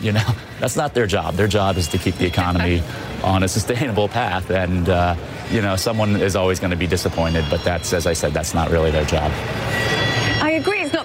[0.00, 1.34] you know, that's not their job.
[1.34, 2.82] Their job is to keep the economy
[3.24, 4.50] on a sustainable path.
[4.50, 5.16] And, uh,
[5.50, 8.54] you know, someone is always going to be disappointed, but that's, as I said, that's
[8.54, 9.32] not really their job.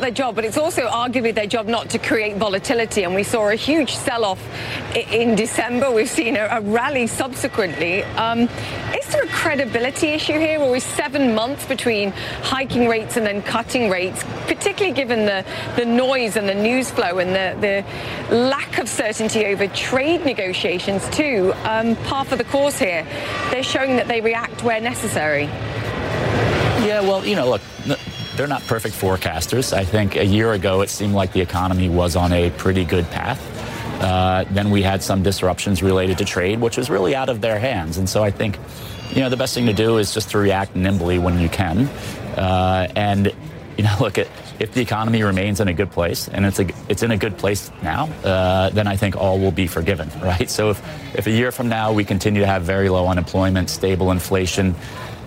[0.01, 3.03] Their job, but it's also arguably their job not to create volatility.
[3.03, 4.41] And we saw a huge sell-off
[4.95, 5.91] in December.
[5.91, 8.01] We've seen a, a rally subsequently.
[8.17, 8.49] Um,
[8.97, 13.43] is there a credibility issue here, or is seven months between hiking rates and then
[13.43, 18.79] cutting rates, particularly given the, the noise and the news flow and the, the lack
[18.79, 23.05] of certainty over trade negotiations too, um, par for the course here?
[23.51, 25.43] They're showing that they react where necessary.
[26.83, 27.47] Yeah, well, you know,
[27.85, 27.99] look,
[28.41, 29.71] they're not perfect forecasters.
[29.71, 33.08] I think a year ago it seemed like the economy was on a pretty good
[33.12, 33.39] path.
[34.01, 37.60] Uh, then we had some disruptions related to trade, which was really out of their
[37.60, 37.97] hands.
[37.97, 38.58] And so I think,
[39.12, 41.82] you know, the best thing to do is just to react nimbly when you can.
[42.36, 43.32] Uh, and,
[43.77, 44.27] you know, look at
[44.60, 47.38] if the economy remains in a good place, and it's a, it's in a good
[47.38, 50.49] place now, uh, then I think all will be forgiven, right?
[50.49, 54.10] So if, if a year from now we continue to have very low unemployment, stable
[54.10, 54.73] inflation,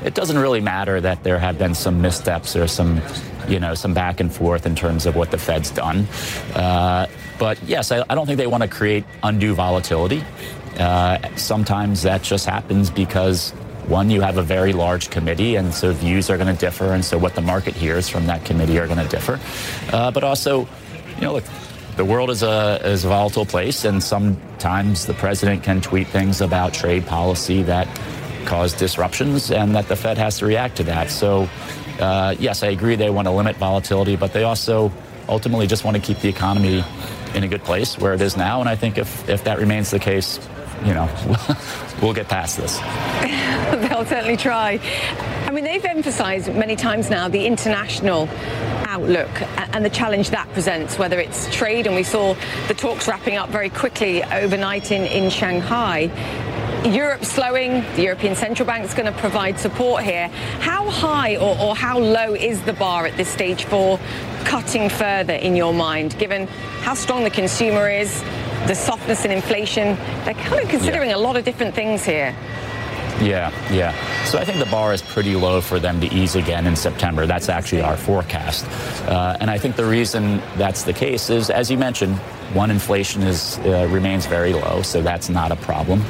[0.05, 3.01] it doesn't really matter that there have been some missteps or some,
[3.49, 6.07] you know, some back and forth in terms of what the Fed's done.
[6.55, 7.07] Uh,
[7.39, 10.23] but yes, I, I, don't think they want to create undue volatility.
[10.79, 13.53] Uh, sometimes that just happens because
[13.87, 17.05] one, you have a very large committee, and so views are going to differ, and
[17.05, 19.39] so what the market hears from that committee are going to differ.
[19.93, 20.61] Uh, but also,
[21.17, 21.45] you know, look,
[21.97, 26.41] the world is a is a volatile place, and sometimes the president can tweet things
[26.41, 27.87] about trade policy that
[28.45, 31.11] cause disruptions and that the Fed has to react to that.
[31.11, 31.49] So,
[32.01, 34.93] uh, yes, I agree they want to limit volatility, but they also
[35.29, 36.85] ultimately just want to keep the economy
[37.35, 38.61] in a good place where it is now.
[38.61, 40.39] And I think if, if that remains the case,
[40.85, 41.09] you know,
[42.03, 42.79] we'll get past this.
[43.89, 44.79] They'll certainly try.
[45.47, 48.29] I mean, they've emphasized many times now the international
[48.87, 49.31] outlook
[49.75, 52.35] and the challenge that presents, whether it's trade, and we saw
[52.69, 56.11] the talks wrapping up very quickly overnight in, in Shanghai.
[56.85, 60.29] Europe slowing, the European Central Bank is going to provide support here.
[60.61, 63.99] How high or, or, how low is the bar at this stage for
[64.45, 66.47] cutting further in your mind, given
[66.83, 68.23] how strong the consumer is,
[68.67, 69.97] the softness in inflation?
[70.27, 71.17] They're kind of considering yeah.
[71.17, 72.37] a lot of different things here.
[73.23, 73.95] Yeah, yeah.
[74.25, 77.27] So I think the bar is pretty low for them to ease again in September.
[77.27, 78.67] That's actually our forecast.
[79.09, 82.19] Uh, and I think the reason that's the case is, as you mentioned,
[82.53, 86.03] one, inflation is uh, remains very low, so that's not a problem.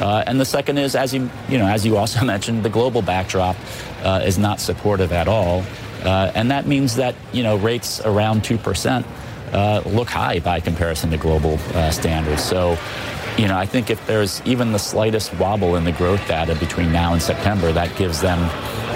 [0.00, 3.02] Uh, and the second is, as you you know, as you also mentioned, the global
[3.02, 3.56] backdrop
[4.02, 5.64] uh, is not supportive at all,
[6.04, 9.06] uh, and that means that you know rates around two percent
[9.52, 11.58] uh, look high by comparison to global
[11.90, 12.42] standards.
[12.42, 12.76] So
[13.38, 16.90] you know, I think if there's even the slightest wobble in the growth data between
[16.90, 18.38] now and September, that gives them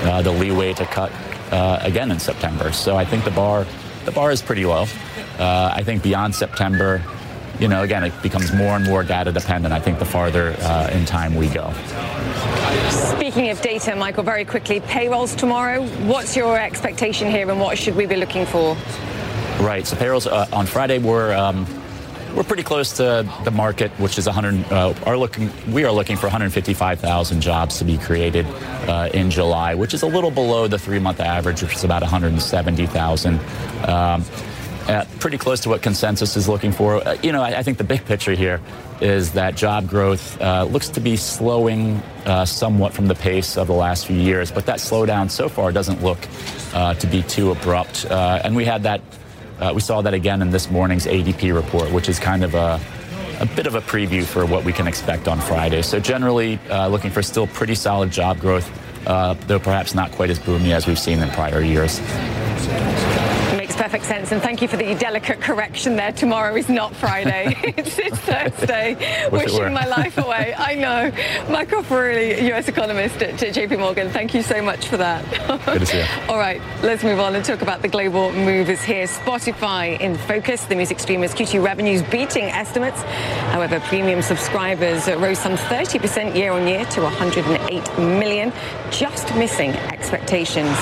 [0.07, 1.13] uh, the leeway to cut
[1.53, 2.73] uh, again in September.
[2.73, 3.67] So I think the bar,
[4.07, 4.87] the bar is pretty low.
[5.39, 7.03] Uh, I think beyond September,
[7.61, 9.75] you know, again, it becomes more and more data dependent.
[9.75, 11.73] I think the farther uh, in time we go.
[12.89, 15.87] Speaking of data, Michael, very quickly, payrolls tomorrow.
[16.07, 18.77] What's your expectation here, and what should we be looking for?
[19.61, 19.87] Right.
[19.87, 21.35] So payrolls uh, on Friday were.
[21.35, 21.67] Um,
[22.35, 24.73] we're pretty close to the market, which is 100.
[24.73, 25.51] Uh, are looking.
[25.71, 28.47] We are looking for 155,000 jobs to be created
[28.89, 33.41] uh, in July, which is a little below the three-month average, which is about 170,000.
[33.89, 34.25] Um,
[34.91, 36.97] uh, pretty close to what consensus is looking for.
[36.97, 38.61] Uh, you know, I, I, think the big picture here
[39.01, 43.69] is that job growth uh, looks to be slowing uh, somewhat from the pace of
[43.69, 46.19] the last few years, but that slowdown so far doesn't look
[46.75, 48.05] uh, to be too abrupt.
[48.07, 49.01] Uh, and we had that
[49.61, 52.81] uh, we saw that again in this morning's ADP report, which is kind of a,
[53.41, 55.83] a bit of a preview for what we can expect on Friday.
[55.83, 58.67] So generally, looking for still pretty solid job growth,
[59.05, 62.01] though perhaps not quite as boomy as we've seen in prior years
[63.91, 64.31] perfect sense.
[64.31, 66.13] And thank you for the delicate correction there.
[66.13, 67.57] Tomorrow is not Friday.
[67.77, 68.95] it's, it's, Thursday.
[69.33, 70.55] Wishing my life away.
[70.59, 71.11] I know.
[71.51, 74.09] Michael Feroli, US economist at JP Morgan.
[74.09, 75.25] Thank you so much for that.
[75.67, 76.05] Good to see you.
[76.29, 79.07] All right, let's move on and talk about the global movers here.
[79.07, 80.67] Spotify in focus.
[80.67, 83.03] The music streamer's Q2 revenues beating estimates.
[83.51, 88.53] However, premium subscribers rose some 30% year on year to 108 million,
[88.93, 90.77] just missing expectations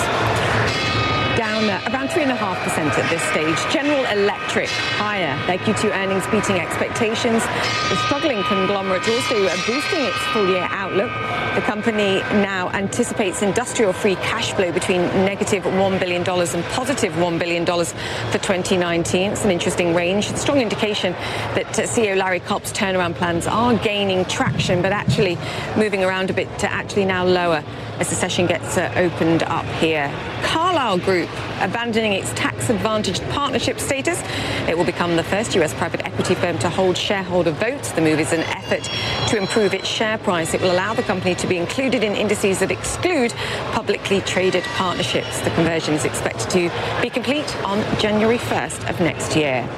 [1.67, 3.73] down around 3.5% at this stage.
[3.73, 5.35] General Electric higher.
[5.47, 7.43] Their Q2 earnings beating expectations.
[7.89, 9.35] The struggling conglomerate also
[9.67, 11.11] boosting its full year outlook.
[11.55, 17.39] The company now anticipates industrial free cash flow between negative $1 billion and positive $1
[17.39, 19.33] billion for 2019.
[19.33, 20.31] It's an interesting range.
[20.31, 21.13] It's a strong indication
[21.55, 25.37] that uh, CEO Larry Culp's turnaround plans are gaining traction, but actually
[25.77, 27.65] moving around a bit to actually now lower
[27.99, 30.13] as the session gets uh, opened up here.
[30.43, 31.29] Carlyle Group
[31.61, 34.23] abandoning its tax-advantaged partnership status.
[34.69, 37.93] It will become the first US private equity firm to hold shareholder votes.
[37.93, 38.85] The move is an effort
[39.29, 40.55] to improve its share price.
[40.55, 43.33] It will allow the company to be included in indices that exclude
[43.73, 45.41] publicly traded partnerships.
[45.41, 49.69] The conversion is expected to be complete on January 1st of next year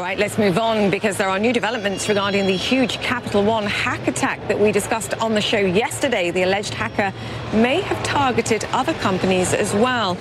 [0.00, 4.08] right, let's move on because there are new developments regarding the huge Capital One hack
[4.08, 6.30] attack that we discussed on the show yesterday.
[6.30, 7.12] The alleged hacker
[7.52, 10.16] may have targeted other companies as well.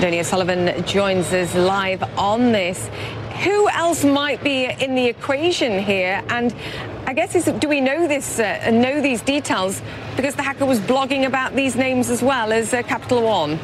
[0.00, 2.88] Donie O'Sullivan joins us live on this.
[3.44, 6.22] Who else might be in the equation here?
[6.28, 6.54] And
[7.06, 9.82] I guess is, do we know this uh, know these details
[10.16, 13.58] because the hacker was blogging about these names as well as uh, Capital One?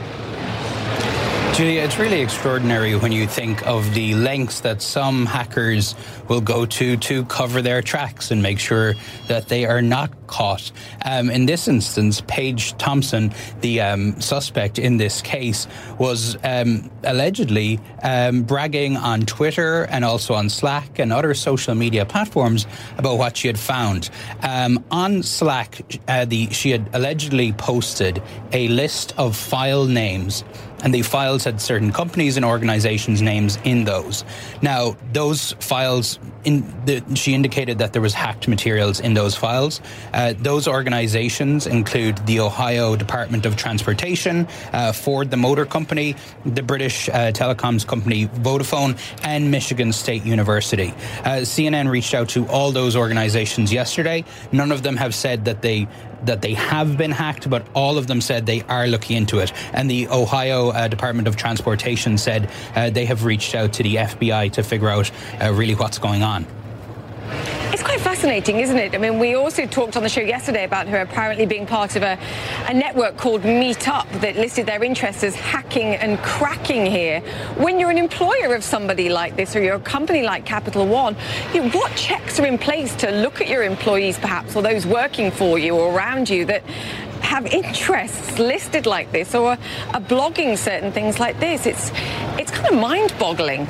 [1.56, 5.94] Julia, it's really extraordinary when you think of the lengths that some hackers
[6.28, 8.94] will go to to cover their tracks and make sure
[9.28, 10.70] that they are not caught.
[11.02, 15.66] Um, in this instance, Paige Thompson, the um, suspect in this case,
[15.98, 22.04] was um, allegedly um, bragging on Twitter and also on Slack and other social media
[22.04, 22.66] platforms
[22.98, 24.10] about what she had found.
[24.42, 30.44] Um, on Slack, uh, the, she had allegedly posted a list of file names
[30.82, 34.24] and the files had certain companies and organizations' names in those.
[34.62, 39.80] Now, those files, in the, she indicated that there was hacked materials in those files.
[40.12, 46.62] Uh, those organizations include the Ohio Department of Transportation, uh, Ford, the motor company, the
[46.62, 50.88] British uh, telecoms company Vodafone, and Michigan State University.
[51.24, 54.24] Uh, CNN reached out to all those organizations yesterday.
[54.52, 55.88] None of them have said that they
[56.24, 59.52] that they have been hacked, but all of them said they are looking into it.
[59.72, 63.96] And the Ohio uh, Department of Transportation said uh, they have reached out to the
[63.96, 66.46] FBI to figure out uh, really what's going on
[67.86, 68.94] quite fascinating, isn't it?
[68.94, 72.02] I mean, we also talked on the show yesterday about her apparently being part of
[72.02, 72.18] a,
[72.66, 77.20] a network called Meetup that listed their interests as hacking and cracking here.
[77.56, 81.16] When you're an employer of somebody like this or you're a company like Capital One,
[81.54, 84.84] you know, what checks are in place to look at your employees perhaps or those
[84.84, 86.64] working for you or around you that
[87.22, 89.58] have interests listed like this or are,
[89.94, 91.66] are blogging certain things like this?
[91.66, 91.92] It's,
[92.38, 93.66] it's kind of mind-boggling.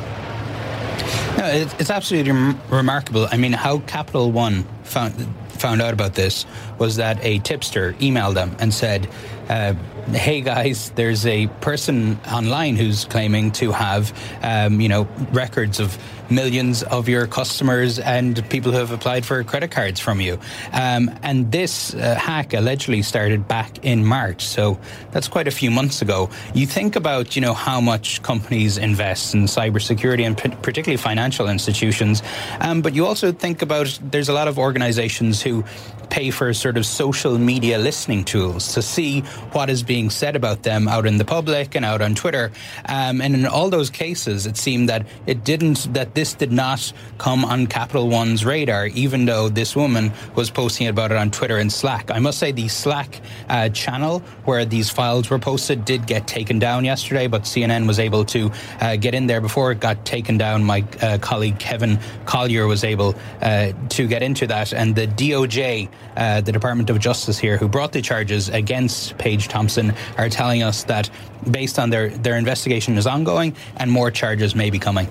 [1.39, 1.47] No,
[1.79, 2.33] it's absolutely
[2.71, 3.29] remarkable.
[3.31, 5.13] I mean, how Capital One found
[5.51, 6.45] found out about this
[6.79, 9.09] was that a tipster emailed them and said,
[9.49, 9.75] uh,
[10.13, 15.99] "Hey guys, there's a person online who's claiming to have, um, you know, records of
[16.31, 20.39] millions of your customers and people who have applied for credit cards from you.
[20.73, 24.79] Um, and this uh, hack allegedly started back in March, so
[25.13, 26.31] that's quite a few months ago.
[26.55, 32.23] You think about, you know, how much companies invest in cybersecurity and particularly financial institutions,
[32.61, 35.65] um, but you also think about there's a lot of organizations who
[36.11, 39.21] pay for sort of social media listening tools to see
[39.53, 42.53] what is being said about them out in the public and out on Twitter.
[42.87, 46.93] Um, and in all those cases, it seemed that it didn't that this did not
[47.19, 51.59] come on Capital One's radar, even though this woman was posting about it on Twitter
[51.59, 52.11] and Slack.
[52.11, 56.59] I must say, the Slack uh, channel where these files were posted did get taken
[56.59, 58.51] down yesterday, but CNN was able to
[58.81, 60.65] uh, get in there before it got taken down.
[60.65, 65.89] My uh, colleague Kevin Collier was able uh, to get into that, and the DOJ,
[66.17, 70.63] uh, the Department of Justice here, who brought the charges against Paige Thompson, are telling
[70.63, 71.11] us that
[71.51, 75.09] based on their their investigation is ongoing and more charges may be coming.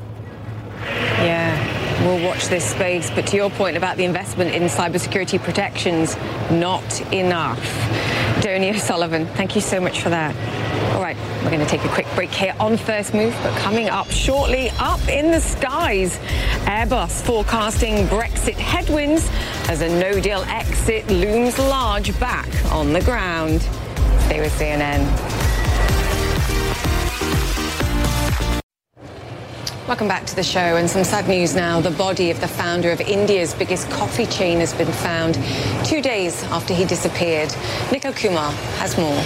[0.85, 3.09] Yeah, we'll watch this space.
[3.09, 6.15] But to your point about the investment in cybersecurity protections,
[6.51, 7.61] not enough.
[8.41, 10.35] Donie O'Sullivan, thank you so much for that.
[10.95, 13.89] All right, we're going to take a quick break here on First Move, but coming
[13.89, 16.17] up shortly, up in the skies,
[16.63, 19.29] Airbus forecasting Brexit headwinds
[19.67, 23.61] as a no-deal exit looms large back on the ground.
[24.21, 25.03] Stay with CNN.
[29.85, 31.81] Welcome back to the show and some sad news now.
[31.81, 35.35] The body of the founder of India's biggest coffee chain has been found
[35.85, 37.53] two days after he disappeared.
[37.91, 39.21] Nikhil Kumar has more.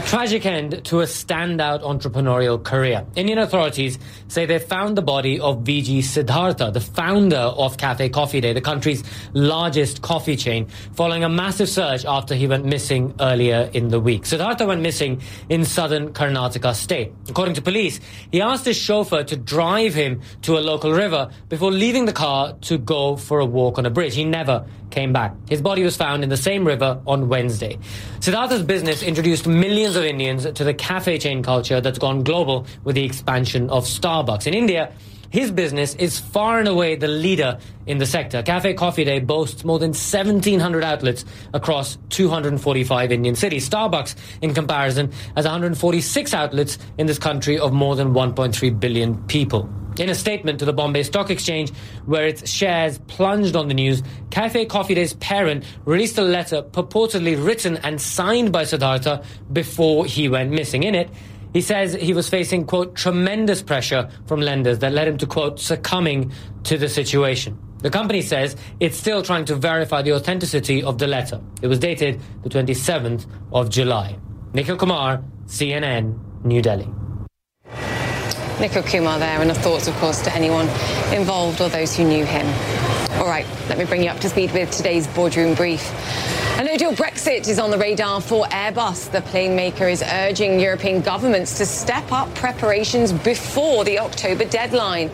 [0.00, 3.06] A tragic end to a standout entrepreneurial career.
[3.16, 3.98] Indian authorities
[4.28, 8.62] say they found the body of VG Siddhartha, the founder of Cafe Coffee Day, the
[8.62, 14.00] country's largest coffee chain, following a massive search after he went missing earlier in the
[14.00, 14.24] week.
[14.24, 15.20] Siddhartha went missing
[15.50, 17.12] in southern Karnataka state.
[17.28, 18.00] According to police,
[18.32, 22.54] he asked his chauffeur to drive him to a local river before leaving the car
[22.62, 24.14] to go for a walk on a bridge.
[24.14, 25.34] He never came back.
[25.48, 27.78] His body was found in the same river on Wednesday.
[28.20, 32.94] Siddhartha's business introduced millions of Indians to the cafe chain culture that's gone global with
[32.94, 34.46] the expansion of Starbucks.
[34.46, 34.92] In India,
[35.30, 38.42] his business is far and away the leader in the sector.
[38.42, 41.24] Cafe Coffee Day boasts more than 1,700 outlets
[41.54, 43.68] across 245 Indian cities.
[43.68, 49.70] Starbucks, in comparison, has 146 outlets in this country of more than 1.3 billion people.
[50.00, 51.74] In a statement to the Bombay Stock Exchange,
[52.06, 57.36] where its shares plunged on the news, Cafe Coffee Day's parent released a letter purportedly
[57.36, 59.22] written and signed by Siddhartha
[59.52, 60.84] before he went missing.
[60.84, 61.10] In it,
[61.52, 65.60] he says he was facing, quote, tremendous pressure from lenders that led him to, quote,
[65.60, 66.32] succumbing
[66.64, 67.58] to the situation.
[67.80, 71.42] The company says it's still trying to verify the authenticity of the letter.
[71.60, 74.16] It was dated the 27th of July.
[74.54, 76.88] Nikhil Kumar, CNN, New Delhi.
[78.60, 80.68] Nikhil Kumar there, and our thoughts, of course, to anyone
[81.14, 82.46] involved or those who knew him.
[83.18, 85.90] All right, let me bring you up to speed with today's boardroom brief.
[86.58, 89.10] A no-deal Brexit is on the radar for Airbus.
[89.12, 95.10] The plane maker is urging European governments to step up preparations before the October deadline.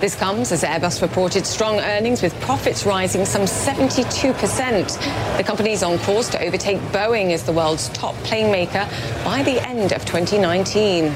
[0.00, 5.36] This comes as Airbus reported strong earnings with profits rising some 72%.
[5.36, 8.88] The company is on course to overtake Boeing as the world's top plane maker
[9.24, 11.14] by the end of 2019.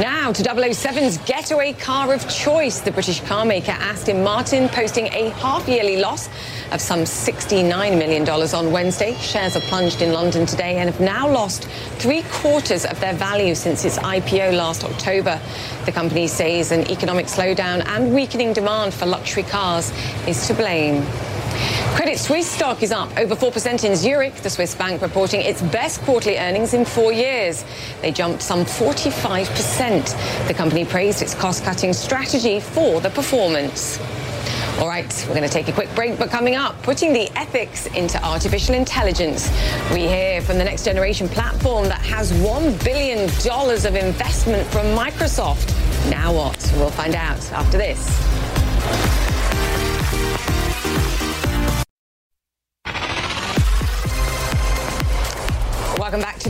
[0.00, 2.80] Now to 007's getaway car of choice.
[2.80, 6.30] The British car maker Aston Martin posting a half-yearly loss
[6.72, 9.14] of some $69 million on Wednesday.
[9.16, 11.64] Shares are plunged in London today and have now lost
[11.98, 15.38] three quarters of their value since its IPO last October.
[15.84, 19.92] The company says an economic slowdown and weakening demand for luxury cars
[20.26, 21.04] is to blame.
[21.94, 26.00] Credit Suisse stock is up over 4% in Zurich, the Swiss bank reporting its best
[26.02, 27.64] quarterly earnings in four years.
[28.00, 30.46] They jumped some 45%.
[30.48, 34.00] The company praised its cost-cutting strategy for the performance.
[34.78, 37.86] All right, we're going to take a quick break, but coming up, putting the ethics
[37.88, 39.50] into artificial intelligence.
[39.92, 45.68] We hear from the next generation platform that has $1 billion of investment from Microsoft.
[46.08, 46.72] Now what?
[46.76, 49.29] We'll find out after this.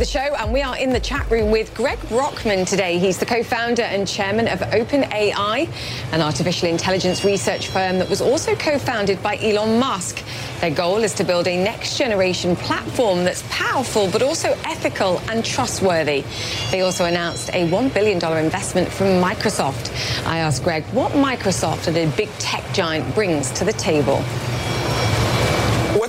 [0.00, 0.34] The show.
[0.34, 2.98] And we are in the chat room with Greg Brockman today.
[2.98, 5.68] He's the co founder and chairman of OpenAI,
[6.12, 10.24] an artificial intelligence research firm that was also co founded by Elon Musk.
[10.62, 15.44] Their goal is to build a next generation platform that's powerful but also ethical and
[15.44, 16.24] trustworthy.
[16.70, 19.92] They also announced a $1 billion investment from Microsoft.
[20.26, 24.24] I asked Greg what Microsoft a big tech giant brings to the table.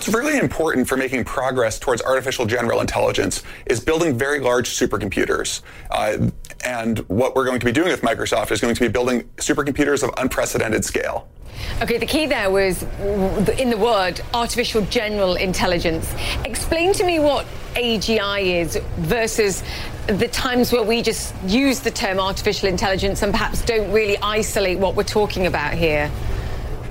[0.01, 5.61] What's really important for making progress towards artificial general intelligence is building very large supercomputers.
[5.91, 6.31] Uh,
[6.65, 10.01] and what we're going to be doing with Microsoft is going to be building supercomputers
[10.01, 11.27] of unprecedented scale.
[11.83, 12.81] Okay, the key there was
[13.59, 16.11] in the word artificial general intelligence.
[16.45, 17.45] Explain to me what
[17.75, 19.61] AGI is versus
[20.07, 24.79] the times where we just use the term artificial intelligence and perhaps don't really isolate
[24.79, 26.09] what we're talking about here.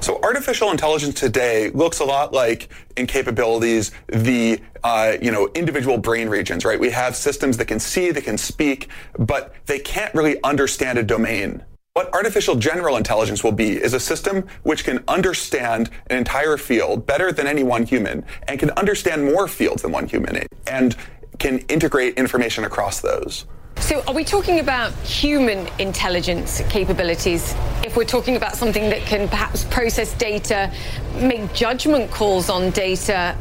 [0.00, 5.98] So artificial intelligence today looks a lot like in capabilities the uh, you know individual
[5.98, 6.80] brain regions, right?
[6.80, 8.88] We have systems that can see, that can speak,
[9.18, 11.62] but they can't really understand a domain.
[11.92, 17.06] What artificial general intelligence will be is a system which can understand an entire field
[17.06, 20.96] better than any one human and can understand more fields than one human and
[21.38, 23.44] can integrate information across those.
[23.80, 29.26] So, are we talking about human intelligence capabilities if we're talking about something that can
[29.26, 30.72] perhaps process data,
[31.16, 33.36] make judgment calls on data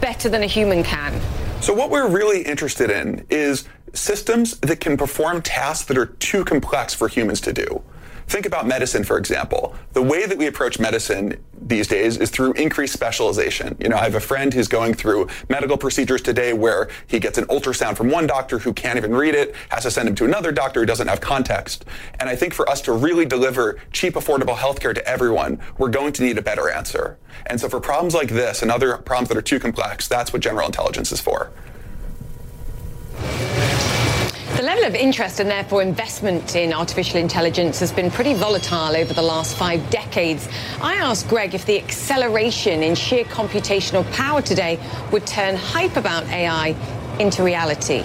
[0.00, 1.18] better than a human can?
[1.62, 6.44] So, what we're really interested in is systems that can perform tasks that are too
[6.44, 7.82] complex for humans to do.
[8.26, 9.74] Think about medicine, for example.
[9.92, 13.76] The way that we approach medicine these days is through increased specialization.
[13.78, 17.38] You know, I have a friend who's going through medical procedures today where he gets
[17.38, 20.24] an ultrasound from one doctor who can't even read it, has to send him to
[20.24, 21.84] another doctor who doesn't have context.
[22.20, 26.12] And I think for us to really deliver cheap, affordable healthcare to everyone, we're going
[26.14, 27.18] to need a better answer.
[27.46, 30.42] And so for problems like this and other problems that are too complex, that's what
[30.42, 31.50] general intelligence is for.
[34.56, 39.12] The level of interest and therefore investment in artificial intelligence has been pretty volatile over
[39.12, 40.48] the last five decades.
[40.80, 44.78] I asked Greg if the acceleration in sheer computational power today
[45.10, 46.76] would turn hype about AI
[47.18, 48.04] into reality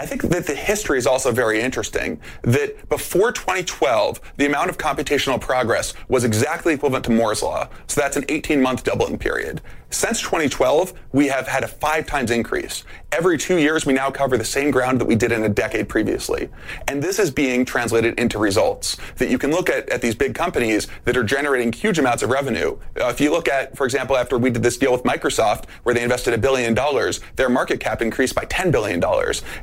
[0.00, 2.18] I think that the history is also very interesting.
[2.40, 7.68] That before 2012, the amount of computational progress was exactly equivalent to Moore's law.
[7.88, 9.60] So that's an 18 month doubling period.
[9.90, 12.84] Since 2012, we have had a five times increase.
[13.10, 15.88] Every two years, we now cover the same ground that we did in a decade
[15.88, 16.50] previously.
[16.88, 20.34] And this is being translated into results that you can look at, at these big
[20.34, 22.76] companies that are generating huge amounts of revenue.
[23.00, 25.94] Uh, if you look at, for example, after we did this deal with Microsoft, where
[25.94, 29.02] they invested a billion dollars, their market cap increased by $10 billion.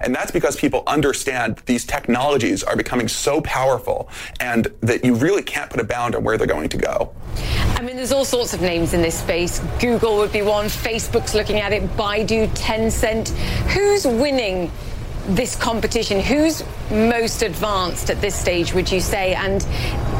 [0.01, 4.09] And that's because people understand these technologies are becoming so powerful
[4.39, 7.13] and that you really can't put a bound on where they're going to go.
[7.75, 9.59] I mean, there's all sorts of names in this space.
[9.79, 13.29] Google would be one, Facebook's looking at it, Baidu, Tencent.
[13.69, 14.71] Who's winning
[15.27, 16.19] this competition?
[16.19, 19.33] Who's most advanced at this stage, would you say?
[19.33, 19.65] And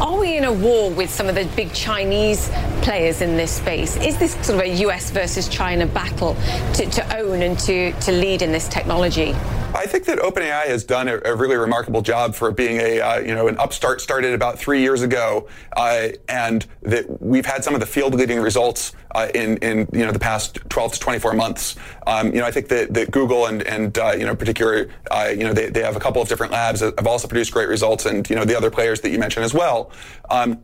[0.01, 2.49] are we in a war with some of the big Chinese
[2.81, 3.95] players in this space?
[3.97, 6.35] Is this sort of a US versus China battle
[6.73, 9.35] to, to own and to, to lead in this technology?
[9.75, 13.19] I think that OpenAI has done a, a really remarkable job for being a uh,
[13.19, 17.73] you know an upstart started about three years ago, uh, and that we've had some
[17.73, 21.33] of the field leading results uh, in in you know the past 12 to 24
[21.33, 21.75] months.
[22.05, 25.29] Um, you know I think that, that Google and and uh, you know particular uh,
[25.31, 27.69] you know they, they have a couple of different labs that have also produced great
[27.69, 29.91] results, and you know the other players that you mentioned as well.
[30.29, 30.63] Um,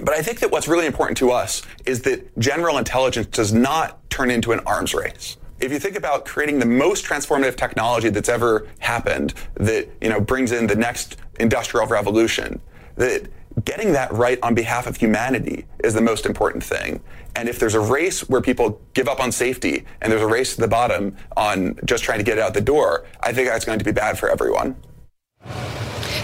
[0.00, 4.08] but I think that what's really important to us is that general intelligence does not
[4.10, 8.28] turn into an arms race if you think about creating the most transformative technology that's
[8.28, 12.60] ever happened that you know brings in the next industrial revolution
[12.96, 13.28] that
[13.64, 17.00] getting that right on behalf of humanity is the most important thing
[17.36, 20.54] and if there's a race where people give up on safety and there's a race
[20.54, 23.64] to the bottom on just trying to get it out the door i think that's
[23.64, 24.76] going to be bad for everyone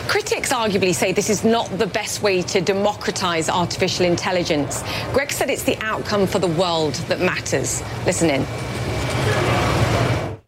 [0.09, 4.85] Critics arguably say this is not the best way to democratize artificial intelligence.
[5.13, 7.83] Greg said it's the outcome for the world that matters.
[8.05, 8.43] Listen in.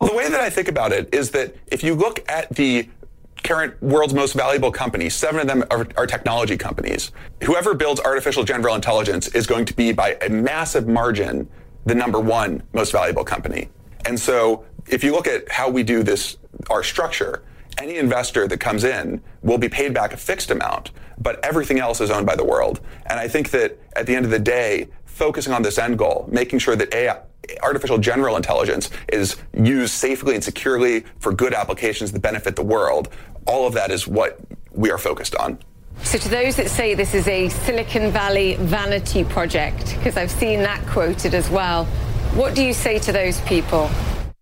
[0.00, 2.88] The way that I think about it is that if you look at the
[3.46, 7.12] current world's most valuable companies, seven of them are, are, technology companies.
[7.44, 11.48] Whoever builds artificial general intelligence is going to be by a massive margin
[11.84, 13.68] the number one most valuable company.
[14.04, 16.36] And so if you look at how we do this,
[16.68, 17.44] our structure,
[17.78, 22.00] any investor that comes in will be paid back a fixed amount, but everything else
[22.00, 22.80] is owned by the world.
[23.06, 26.28] And I think that at the end of the day, focusing on this end goal,
[26.30, 27.20] making sure that AI,
[27.62, 33.08] artificial general intelligence is used safely and securely for good applications that benefit the world,
[33.46, 34.38] all of that is what
[34.72, 35.58] we are focused on.
[36.02, 40.60] So, to those that say this is a Silicon Valley vanity project, because I've seen
[40.60, 41.86] that quoted as well,
[42.34, 43.90] what do you say to those people?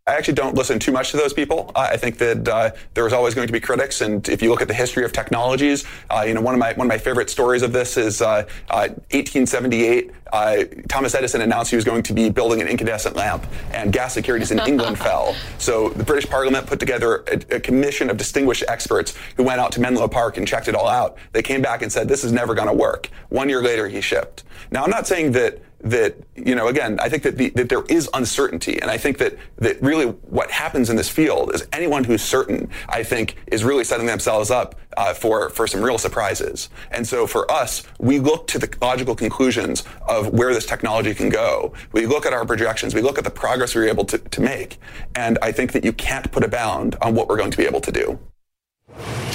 [0.06, 1.72] I actually don't listen too much to those people.
[1.74, 4.50] Uh, I think that uh, there is always going to be critics, and if you
[4.50, 6.98] look at the history of technologies, uh, you know one of my one of my
[6.98, 10.10] favorite stories of this is 1878.
[10.10, 13.94] Uh, uh, Thomas Edison announced he was going to be building an incandescent lamp, and
[13.94, 15.34] gas securities in England fell.
[15.56, 19.72] So the British Parliament put together a, a, commission of distinguished experts who went out
[19.72, 21.16] to Menlo Park and checked it all out.
[21.32, 23.08] They came back and said this is never going to work.
[23.30, 24.44] One year later, he shipped.
[24.70, 27.84] Now I'm not saying that that you know again i think that the, that there
[27.90, 32.02] is uncertainty and i think that that really what happens in this field is anyone
[32.02, 36.70] who's certain i think is really setting themselves up uh, for for some real surprises
[36.90, 41.28] and so for us we look to the logical conclusions of where this technology can
[41.28, 44.16] go we look at our projections we look at the progress we were able to,
[44.16, 44.78] to make
[45.16, 47.66] and i think that you can't put a bound on what we're going to be
[47.66, 48.18] able to do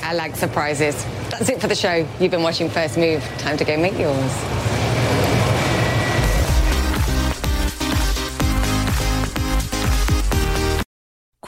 [0.02, 1.06] I like surprises.
[1.30, 2.08] That's it for the show.
[2.20, 3.22] You've been watching First Move.
[3.38, 4.89] Time to go make yours.